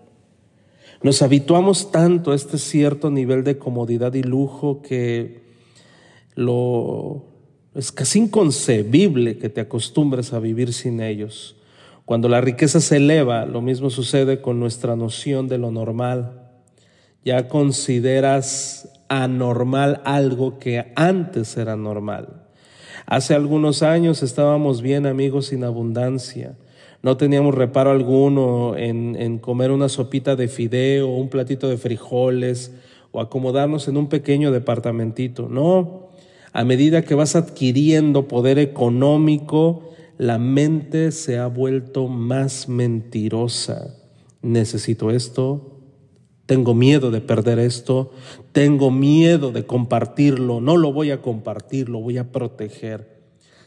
Nos 1.02 1.20
habituamos 1.20 1.90
tanto 1.90 2.32
a 2.32 2.34
este 2.34 2.56
cierto 2.56 3.10
nivel 3.10 3.44
de 3.44 3.58
comodidad 3.58 4.14
y 4.14 4.22
lujo 4.22 4.80
que 4.80 5.43
lo 6.34 7.34
es 7.74 7.90
casi 7.90 8.20
inconcebible 8.20 9.38
que 9.38 9.48
te 9.48 9.60
acostumbres 9.60 10.32
a 10.32 10.38
vivir 10.38 10.72
sin 10.72 11.00
ellos. 11.00 11.56
Cuando 12.04 12.28
la 12.28 12.40
riqueza 12.40 12.80
se 12.80 12.98
eleva, 12.98 13.46
lo 13.46 13.62
mismo 13.62 13.90
sucede 13.90 14.40
con 14.40 14.60
nuestra 14.60 14.94
noción 14.94 15.48
de 15.48 15.58
lo 15.58 15.72
normal. 15.72 16.42
Ya 17.24 17.48
consideras 17.48 18.88
anormal 19.08 20.02
algo 20.04 20.58
que 20.58 20.92
antes 20.94 21.56
era 21.56 21.76
normal. 21.76 22.44
Hace 23.06 23.34
algunos 23.34 23.82
años 23.82 24.22
estábamos 24.22 24.80
bien 24.80 25.06
amigos 25.06 25.46
sin 25.46 25.64
abundancia. 25.64 26.56
No 27.02 27.16
teníamos 27.16 27.54
reparo 27.54 27.90
alguno 27.90 28.76
en, 28.76 29.16
en 29.16 29.38
comer 29.38 29.72
una 29.72 29.88
sopita 29.88 30.36
de 30.36 30.48
fideo, 30.48 31.08
un 31.08 31.28
platito 31.28 31.68
de 31.68 31.76
frijoles 31.76 32.72
o 33.10 33.20
acomodarnos 33.20 33.88
en 33.88 33.96
un 33.96 34.08
pequeño 34.08 34.52
departamentito. 34.52 35.48
No, 35.48 36.03
a 36.54 36.64
medida 36.64 37.02
que 37.02 37.16
vas 37.16 37.34
adquiriendo 37.34 38.28
poder 38.28 38.60
económico, 38.60 39.90
la 40.18 40.38
mente 40.38 41.10
se 41.10 41.36
ha 41.36 41.48
vuelto 41.48 42.06
más 42.06 42.68
mentirosa. 42.68 43.96
Necesito 44.40 45.10
esto, 45.10 45.80
tengo 46.46 46.72
miedo 46.72 47.10
de 47.10 47.20
perder 47.20 47.58
esto, 47.58 48.12
tengo 48.52 48.92
miedo 48.92 49.50
de 49.50 49.66
compartirlo, 49.66 50.60
no 50.60 50.76
lo 50.76 50.92
voy 50.92 51.10
a 51.10 51.22
compartir, 51.22 51.88
lo 51.88 51.98
voy 51.98 52.18
a 52.18 52.30
proteger. 52.30 53.20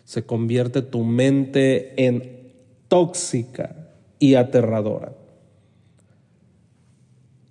Se 0.06 0.26
convierte 0.26 0.82
tu 0.82 1.04
mente 1.04 2.06
en 2.06 2.54
tóxica 2.88 3.90
y 4.18 4.36
aterradora. 4.36 5.12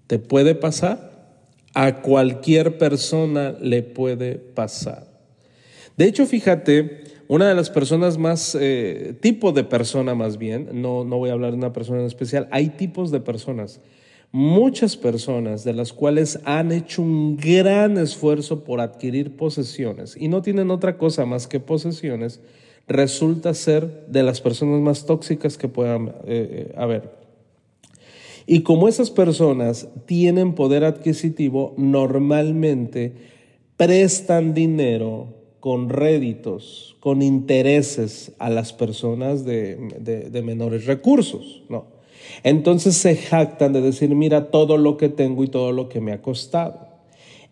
¿Te 0.07 0.19
puede 0.19 0.55
pasar? 0.55 1.45
A 1.75 2.01
cualquier 2.01 2.79
persona 2.79 3.55
le 3.61 3.83
puede 3.83 4.37
pasar. 4.37 5.16
De 5.97 6.07
hecho, 6.07 6.27
fíjate, 6.27 7.05
una 7.29 7.49
de 7.49 7.55
las 7.55 7.71
personas 7.71 8.19
más, 8.19 8.57
eh, 8.61 9.17
tipo 9.21 9.53
de 9.53 9.65
persona 9.65 10.15
más 10.15 10.37
bien, 10.39 10.69
no, 10.73 11.05
no 11.05 11.19
voy 11.19 11.31
a 11.31 11.33
hablar 11.33 11.53
de 11.53 11.59
una 11.59 11.73
persona 11.73 12.01
en 12.01 12.07
especial, 12.07 12.49
hay 12.51 12.69
tipos 12.69 13.11
de 13.11 13.21
personas. 13.21 13.81
Muchas 14.31 14.97
personas 14.97 15.65
de 15.65 15.73
las 15.73 15.93
cuales 15.93 16.41
han 16.45 16.71
hecho 16.71 17.01
un 17.01 17.37
gran 17.37 17.97
esfuerzo 17.97 18.65
por 18.65 18.81
adquirir 18.81 19.37
posesiones 19.37 20.17
y 20.19 20.29
no 20.29 20.43
tienen 20.43 20.71
otra 20.71 20.99
cosa 20.99 21.25
más 21.25 21.47
que 21.47 21.61
posesiones, 21.61 22.41
resulta 22.87 23.55
ser 23.55 24.07
de 24.09 24.23
las 24.23 24.41
personas 24.41 24.81
más 24.81 25.07
tóxicas 25.07 25.57
que 25.57 25.69
puedan 25.69 26.09
eh, 26.09 26.13
eh, 26.27 26.75
haber. 26.77 27.11
Y 28.47 28.63
como 28.63 28.87
esas 28.87 29.11
personas 29.11 29.89
tienen 30.07 30.55
poder 30.55 30.85
adquisitivo, 30.85 31.75
normalmente 31.77 33.13
prestan 33.77 34.55
dinero 34.55 35.36
con 35.67 35.89
réditos, 35.89 36.95
con 37.01 37.23
intereses 37.23 38.31
a 38.39 38.51
las 38.51 38.73
personas 38.73 39.45
de, 39.45 40.31
menores 40.45 40.87
recursos, 40.87 41.65
¿no? 41.69 41.87
Entonces 42.45 42.95
se 42.95 43.17
jactan 43.17 43.73
de 43.73 43.81
decir, 43.81 44.15
mira 44.15 44.53
todo 44.53 44.77
lo 44.77 44.97
que 44.97 45.09
tengo 45.09 45.43
y 45.43 45.49
todo 45.49 45.73
lo 45.73 45.89
que 45.89 46.01
me 46.01 46.13
ha 46.13 46.23
costado. 46.23 46.87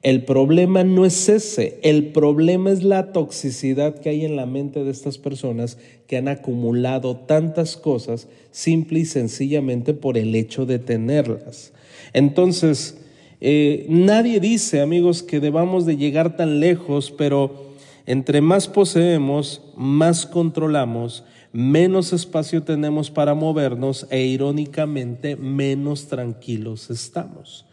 El 0.03 0.25
problema 0.25 0.85
no 0.85 1.05
es 1.05 1.29
ese, 1.29 1.81
el 1.83 2.13
problema 2.13 2.71
es 2.71 2.85
la 2.85 3.11
toxicidad 3.11 3.99
que 3.99 4.11
hay 4.11 4.25
en 4.25 4.37
la 4.37 4.47
mente 4.47 4.85
de 4.85 4.93
estas 4.93 5.19
personas 5.19 5.77
que 6.07 6.17
han 6.17 6.29
acumulado 6.29 7.17
tantas 7.17 7.77
cosas 7.77 8.29
simple 8.53 9.01
y 9.01 9.07
sencillamente 9.07 9.93
por 9.93 10.19
el 10.19 10.37
hecho 10.37 10.67
de 10.67 10.79
tenerlas. 10.79 11.73
Entonces, 12.13 12.97
eh, 13.41 13.87
nadie 13.89 14.39
dice, 14.39 14.81
amigos, 14.83 15.25
que 15.25 15.41
debamos 15.41 15.85
de 15.85 15.97
llegar 15.97 16.37
tan 16.37 16.61
lejos, 16.61 17.11
pero 17.11 17.64
entre 18.07 18.41
más 18.41 18.69
poseemos, 18.69 19.63
más 19.77 20.27
controlamos, 20.27 21.25
menos 21.53 22.13
espacio 22.13 22.63
tenemos 22.63 23.11
para 23.11 23.35
movernos 23.35 24.07
e 24.11 24.25
irónicamente 24.25 25.37
menos 25.37 26.09
tranquilos 26.09 26.91
estamos. 26.91 27.65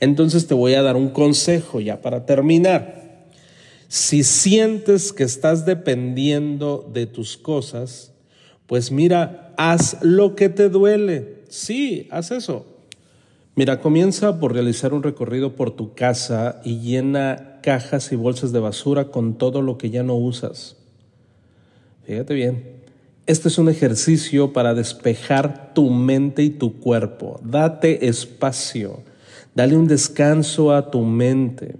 Entonces 0.00 0.46
te 0.46 0.54
voy 0.54 0.74
a 0.74 0.82
dar 0.82 0.96
un 0.96 1.08
consejo 1.08 1.80
ya 1.80 2.02
para 2.02 2.26
terminar. 2.26 3.28
Si 3.88 4.22
sientes 4.22 5.12
que 5.12 5.24
estás 5.24 5.64
dependiendo 5.64 6.90
de 6.92 7.06
tus 7.06 7.36
cosas, 7.36 8.12
pues 8.66 8.92
mira, 8.92 9.54
haz 9.56 9.96
lo 10.02 10.34
que 10.34 10.50
te 10.50 10.68
duele. 10.68 11.44
Sí, 11.48 12.06
haz 12.10 12.30
eso. 12.30 12.66
Mira, 13.54 13.80
comienza 13.80 14.38
por 14.38 14.52
realizar 14.52 14.92
un 14.92 15.02
recorrido 15.02 15.56
por 15.56 15.70
tu 15.70 15.94
casa 15.94 16.60
y 16.64 16.80
llena 16.80 17.47
cajas 17.68 18.12
y 18.12 18.16
bolsas 18.16 18.50
de 18.50 18.60
basura 18.60 19.10
con 19.10 19.36
todo 19.36 19.60
lo 19.60 19.76
que 19.76 19.90
ya 19.90 20.02
no 20.02 20.14
usas. 20.14 20.76
Fíjate 22.04 22.32
bien. 22.32 22.78
Este 23.26 23.48
es 23.48 23.58
un 23.58 23.68
ejercicio 23.68 24.54
para 24.54 24.72
despejar 24.72 25.74
tu 25.74 25.90
mente 25.90 26.42
y 26.42 26.48
tu 26.48 26.80
cuerpo. 26.80 27.38
Date 27.44 28.08
espacio. 28.08 29.02
Dale 29.54 29.76
un 29.76 29.86
descanso 29.86 30.72
a 30.72 30.90
tu 30.90 31.02
mente. 31.02 31.76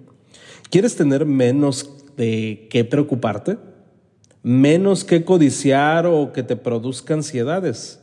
¿Quieres 0.68 0.94
tener 0.94 1.24
menos 1.24 1.90
de 2.18 2.68
qué 2.70 2.84
preocuparte? 2.84 3.56
¿Menos 4.42 5.04
que 5.04 5.24
codiciar 5.24 6.04
o 6.06 6.34
que 6.34 6.42
te 6.42 6.56
produzca 6.56 7.14
ansiedades? 7.14 7.98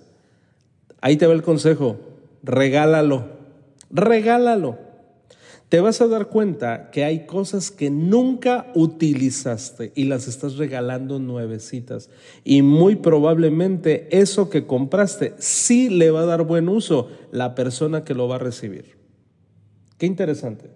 Ahí 1.01 1.17
te 1.17 1.27
va 1.27 1.33
el 1.33 1.43
consejo. 1.43 1.97
Regálalo. 2.41 3.27
Regálalo. 3.91 4.84
Te 5.75 5.81
vas 5.81 5.99
a 5.99 6.07
dar 6.07 6.27
cuenta 6.27 6.89
que 6.89 7.03
hay 7.03 7.25
cosas 7.25 7.69
que 7.69 7.89
nunca 7.89 8.71
utilizaste 8.75 9.91
y 9.93 10.05
las 10.05 10.29
estás 10.29 10.55
regalando 10.55 11.19
nuevecitas. 11.19 12.09
Y 12.45 12.61
muy 12.61 12.95
probablemente 12.95 14.07
eso 14.17 14.49
que 14.49 14.65
compraste 14.65 15.33
sí 15.37 15.89
le 15.89 16.11
va 16.11 16.21
a 16.21 16.25
dar 16.27 16.43
buen 16.43 16.69
uso 16.69 17.09
la 17.33 17.55
persona 17.55 18.05
que 18.05 18.13
lo 18.13 18.29
va 18.29 18.35
a 18.35 18.39
recibir. 18.39 18.95
Qué 19.97 20.05
interesante. 20.05 20.69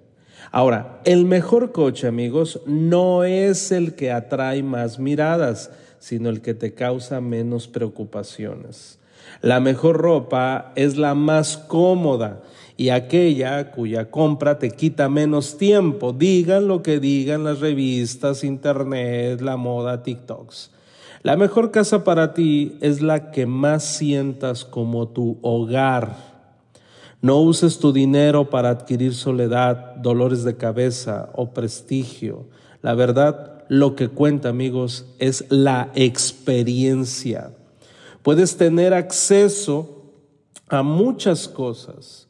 Ahora, 0.51 0.99
el 1.05 1.23
mejor 1.23 1.71
coche, 1.71 2.05
amigos, 2.05 2.59
no 2.65 3.23
es 3.23 3.71
el 3.71 3.95
que 3.95 4.11
atrae 4.11 4.63
más 4.63 4.99
miradas, 4.99 5.71
sino 5.99 6.27
el 6.27 6.41
que 6.41 6.55
te 6.55 6.73
causa 6.73 7.21
menos 7.21 7.69
preocupaciones. 7.69 8.99
La 9.41 9.61
mejor 9.61 9.95
ropa 9.95 10.73
es 10.75 10.97
la 10.97 11.15
más 11.15 11.55
cómoda 11.55 12.41
y 12.79 12.89
aquella 12.89 13.69
cuya 13.71 14.09
compra 14.09 14.57
te 14.57 14.71
quita 14.71 15.07
menos 15.09 15.57
tiempo, 15.57 16.13
digan 16.13 16.67
lo 16.67 16.81
que 16.81 16.99
digan 16.99 17.43
las 17.43 17.59
revistas, 17.59 18.43
internet, 18.43 19.41
la 19.41 19.57
moda, 19.57 20.01
TikToks. 20.01 20.71
La 21.21 21.35
mejor 21.35 21.69
casa 21.69 22.03
para 22.03 22.33
ti 22.33 22.77
es 22.81 23.01
la 23.01 23.31
que 23.31 23.45
más 23.45 23.83
sientas 23.83 24.65
como 24.65 25.09
tu 25.09 25.37
hogar 25.41 26.29
no 27.21 27.41
uses 27.41 27.79
tu 27.79 27.91
dinero 27.91 28.49
para 28.49 28.69
adquirir 28.69 29.13
soledad, 29.13 29.95
dolores 29.97 30.45
de 30.45 30.55
cabeza 30.55 31.29
o 31.35 31.53
prestigio. 31.53 32.45
La 32.81 32.95
verdad, 32.95 33.65
lo 33.67 33.95
que 33.97 34.07
cuenta, 34.07 34.47
amigos, 34.49 35.05
es 35.19 35.43
la 35.49 35.91
experiencia. 35.95 37.51
Puedes 38.23 38.55
tener 38.55 38.93
acceso 38.93 40.13
a 40.69 40.81
muchas 40.81 41.49
cosas, 41.49 42.28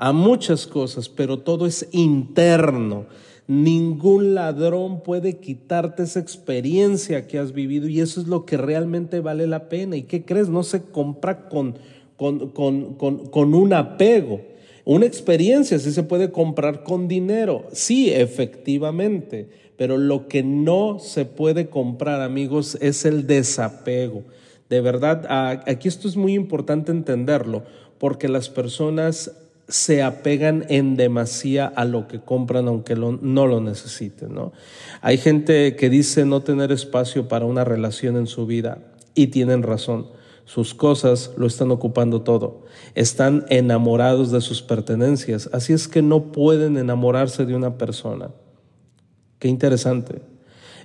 a 0.00 0.12
muchas 0.12 0.66
cosas, 0.66 1.08
pero 1.08 1.38
todo 1.38 1.66
es 1.66 1.88
interno. 1.92 3.06
Ningún 3.46 4.34
ladrón 4.34 5.02
puede 5.02 5.38
quitarte 5.38 6.04
esa 6.04 6.20
experiencia 6.20 7.26
que 7.26 7.38
has 7.38 7.52
vivido 7.52 7.88
y 7.88 8.00
eso 8.00 8.20
es 8.20 8.26
lo 8.26 8.44
que 8.46 8.56
realmente 8.56 9.20
vale 9.20 9.46
la 9.46 9.68
pena. 9.68 9.96
¿Y 9.96 10.02
qué 10.02 10.24
crees? 10.24 10.48
No 10.48 10.62
se 10.62 10.82
compra 10.82 11.48
con 11.48 11.74
con, 12.20 13.54
un 13.54 13.72
apego. 13.72 14.42
Una 14.84 15.06
experiencia 15.06 15.78
sí 15.78 15.90
se 15.90 16.02
puede 16.02 16.30
comprar 16.30 16.82
con 16.82 17.08
dinero, 17.08 17.66
sí, 17.72 18.12
efectivamente, 18.12 19.48
pero 19.76 19.96
lo 19.96 20.28
que 20.28 20.42
no 20.42 20.98
se 20.98 21.24
puede 21.24 21.68
comprar, 21.68 22.20
amigos, 22.20 22.76
es 22.80 23.06
el 23.06 23.26
desapego. 23.26 24.24
De 24.68 24.80
verdad, 24.80 25.26
aquí 25.66 25.88
esto 25.88 26.08
es 26.08 26.16
muy 26.16 26.34
importante 26.34 26.92
entenderlo, 26.92 27.64
porque 27.98 28.28
las 28.28 28.50
personas 28.50 29.32
se 29.70 30.02
apegan 30.02 30.66
en 30.68 30.96
demasía 30.96 31.66
a 31.66 31.84
lo 31.84 32.06
que 32.06 32.20
compran 32.20 32.68
aunque 32.68 32.94
no 32.94 33.46
lo 33.46 33.60
necesiten. 33.60 34.34
¿no? 34.34 34.52
Hay 35.00 35.16
gente 35.16 35.76
que 35.76 35.88
dice 35.88 36.24
no 36.26 36.42
tener 36.42 36.70
espacio 36.72 37.28
para 37.28 37.46
una 37.46 37.64
relación 37.64 38.16
en 38.16 38.26
su 38.26 38.46
vida 38.46 38.78
y 39.14 39.28
tienen 39.28 39.62
razón 39.62 40.06
sus 40.50 40.74
cosas 40.74 41.30
lo 41.36 41.46
están 41.46 41.70
ocupando 41.70 42.22
todo. 42.22 42.64
Están 42.96 43.46
enamorados 43.50 44.32
de 44.32 44.40
sus 44.40 44.62
pertenencias. 44.62 45.48
Así 45.52 45.72
es 45.72 45.86
que 45.86 46.02
no 46.02 46.32
pueden 46.32 46.76
enamorarse 46.76 47.46
de 47.46 47.54
una 47.54 47.78
persona. 47.78 48.32
Qué 49.38 49.46
interesante. 49.46 50.22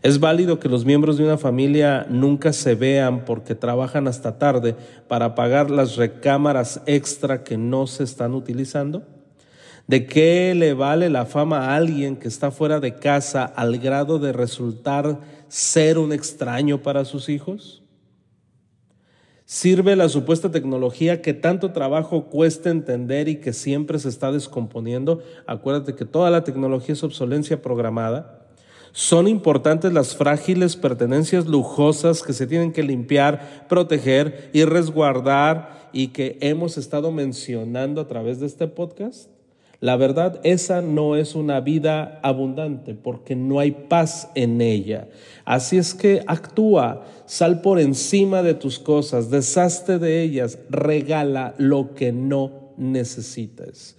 Es 0.01 0.19
válido 0.19 0.59
que 0.59 0.69
los 0.69 0.85
miembros 0.85 1.17
de 1.17 1.23
una 1.23 1.37
familia 1.37 2.05
nunca 2.09 2.53
se 2.53 2.75
vean 2.75 3.25
porque 3.25 3.55
trabajan 3.55 4.07
hasta 4.07 4.37
tarde 4.37 4.75
para 5.07 5.35
pagar 5.35 5.71
las 5.71 5.95
recámaras 5.95 6.81
extra 6.85 7.43
que 7.43 7.57
no 7.57 7.87
se 7.87 8.03
están 8.03 8.33
utilizando. 8.33 9.03
¿De 9.87 10.07
qué 10.07 10.53
le 10.55 10.73
vale 10.73 11.09
la 11.09 11.25
fama 11.25 11.67
a 11.67 11.75
alguien 11.75 12.17
que 12.17 12.27
está 12.27 12.49
fuera 12.49 12.79
de 12.79 12.95
casa 12.95 13.45
al 13.45 13.77
grado 13.77 14.17
de 14.17 14.33
resultar 14.33 15.19
ser 15.47 15.99
un 15.99 16.11
extraño 16.11 16.81
para 16.81 17.05
sus 17.05 17.29
hijos? 17.29 17.83
¿Sirve 19.47 19.95
la 19.95 20.09
supuesta 20.09 20.49
tecnología 20.49 21.21
que 21.21 21.35
tanto 21.35 21.71
trabajo 21.71 22.25
cuesta 22.25 22.71
entender 22.71 23.27
y 23.27 23.35
que 23.35 23.53
siempre 23.53 23.99
se 23.99 24.09
está 24.09 24.31
descomponiendo? 24.31 25.21
Acuérdate 25.45 25.93
que 25.93 26.05
toda 26.05 26.31
la 26.31 26.43
tecnología 26.43 26.93
es 26.93 27.03
obsolencia 27.03 27.61
programada. 27.61 28.44
Son 28.97 29.27
importantes 29.27 29.91
las 29.91 30.15
frágiles 30.15 30.77
pertenencias 30.77 31.47
lujosas 31.47 32.23
que 32.23 32.31
se 32.31 32.47
tienen 32.47 32.71
que 32.71 32.81
limpiar, 32.81 33.65
proteger 33.67 34.49
y 34.53 34.63
resguardar 34.63 35.89
y 35.91 36.07
que 36.07 36.37
hemos 36.39 36.77
estado 36.77 37.11
mencionando 37.11 37.99
a 37.99 38.07
través 38.07 38.39
de 38.39 38.45
este 38.45 38.69
podcast. 38.69 39.29
La 39.81 39.97
verdad, 39.97 40.39
esa 40.43 40.81
no 40.81 41.17
es 41.17 41.35
una 41.35 41.59
vida 41.59 42.21
abundante 42.23 42.95
porque 42.95 43.35
no 43.35 43.59
hay 43.59 43.71
paz 43.71 44.29
en 44.33 44.61
ella. 44.61 45.09
Así 45.43 45.75
es 45.75 45.93
que 45.93 46.23
actúa, 46.25 47.03
sal 47.25 47.59
por 47.59 47.81
encima 47.81 48.43
de 48.43 48.53
tus 48.53 48.79
cosas, 48.79 49.29
deshazte 49.29 49.99
de 49.99 50.21
ellas, 50.21 50.57
regala 50.69 51.53
lo 51.57 51.95
que 51.95 52.13
no 52.13 52.71
necesitas. 52.77 53.97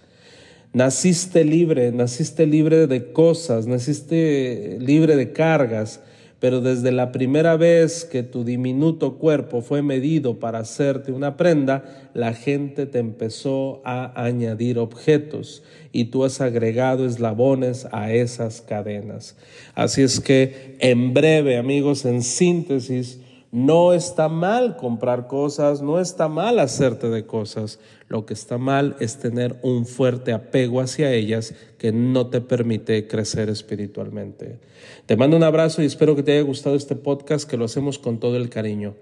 Naciste 0.77 1.43
libre, 1.43 1.91
naciste 1.91 2.45
libre 2.45 2.85
de 2.85 3.11
cosas, 3.11 3.65
naciste 3.65 4.77
libre 4.79 5.15
de 5.15 5.31
cargas, 5.31 6.01
pero 6.39 6.61
desde 6.61 6.91
la 6.91 7.11
primera 7.11 7.57
vez 7.57 8.05
que 8.05 8.21
tu 8.21 8.43
diminuto 8.43 9.17
cuerpo 9.17 9.63
fue 9.63 9.81
medido 9.81 10.37
para 10.37 10.59
hacerte 10.59 11.11
una 11.11 11.35
prenda, 11.35 12.11
la 12.13 12.35
gente 12.35 12.85
te 12.85 12.99
empezó 12.99 13.81
a 13.85 14.23
añadir 14.23 14.77
objetos 14.77 15.63
y 15.91 16.11
tú 16.11 16.23
has 16.23 16.41
agregado 16.41 17.07
eslabones 17.07 17.87
a 17.91 18.13
esas 18.13 18.61
cadenas. 18.61 19.35
Así 19.73 20.03
es 20.03 20.19
que 20.19 20.75
en 20.79 21.11
breve, 21.11 21.57
amigos, 21.57 22.05
en 22.05 22.21
síntesis, 22.21 23.19
no 23.57 23.91
está 23.93 24.29
mal 24.29 24.77
comprar 24.77 25.25
cosas, 25.25 25.81
no 25.81 25.99
está 25.99 26.27
mal 26.27 26.59
hacerte 26.59 27.09
de 27.09 27.25
cosas. 27.25 27.79
Lo 28.07 28.23
que 28.23 28.35
está 28.35 28.59
mal 28.59 28.95
es 28.99 29.17
tener 29.17 29.57
un 29.63 29.87
fuerte 29.87 30.31
apego 30.31 30.79
hacia 30.79 31.11
ellas 31.11 31.55
que 31.79 31.91
no 31.91 32.27
te 32.27 32.39
permite 32.39 33.07
crecer 33.07 33.49
espiritualmente. 33.49 34.59
Te 35.07 35.17
mando 35.17 35.37
un 35.37 35.43
abrazo 35.43 35.81
y 35.81 35.87
espero 35.87 36.15
que 36.15 36.21
te 36.21 36.33
haya 36.33 36.43
gustado 36.43 36.75
este 36.75 36.95
podcast 36.95 37.49
que 37.49 37.57
lo 37.57 37.65
hacemos 37.65 37.97
con 37.97 38.19
todo 38.19 38.37
el 38.37 38.49
cariño. 38.49 38.93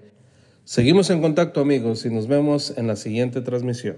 Seguimos 0.63 1.09
en 1.09 1.21
contacto 1.21 1.59
amigos 1.59 2.05
y 2.05 2.09
nos 2.09 2.27
vemos 2.27 2.77
en 2.77 2.87
la 2.87 2.95
siguiente 2.95 3.41
transmisión. 3.41 3.97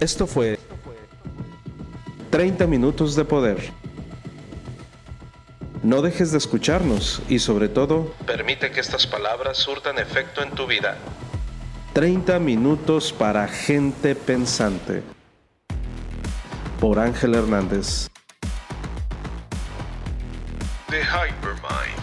Esto 0.00 0.26
fue 0.26 0.58
30 2.30 2.66
minutos 2.66 3.14
de 3.14 3.26
poder. 3.26 3.85
No 5.86 6.02
dejes 6.02 6.32
de 6.32 6.38
escucharnos 6.38 7.22
y 7.28 7.38
sobre 7.38 7.68
todo, 7.68 8.12
permite 8.26 8.72
que 8.72 8.80
estas 8.80 9.06
palabras 9.06 9.56
surtan 9.56 10.00
efecto 10.00 10.42
en 10.42 10.50
tu 10.50 10.66
vida. 10.66 10.96
30 11.92 12.40
minutos 12.40 13.12
para 13.12 13.46
gente 13.46 14.16
pensante. 14.16 15.04
Por 16.80 16.98
Ángel 16.98 17.36
Hernández. 17.36 18.08
The 20.90 21.02
Hypermind. 21.02 22.02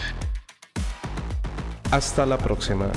Hasta 1.92 2.26
la 2.26 2.38
próxima. 2.38 2.90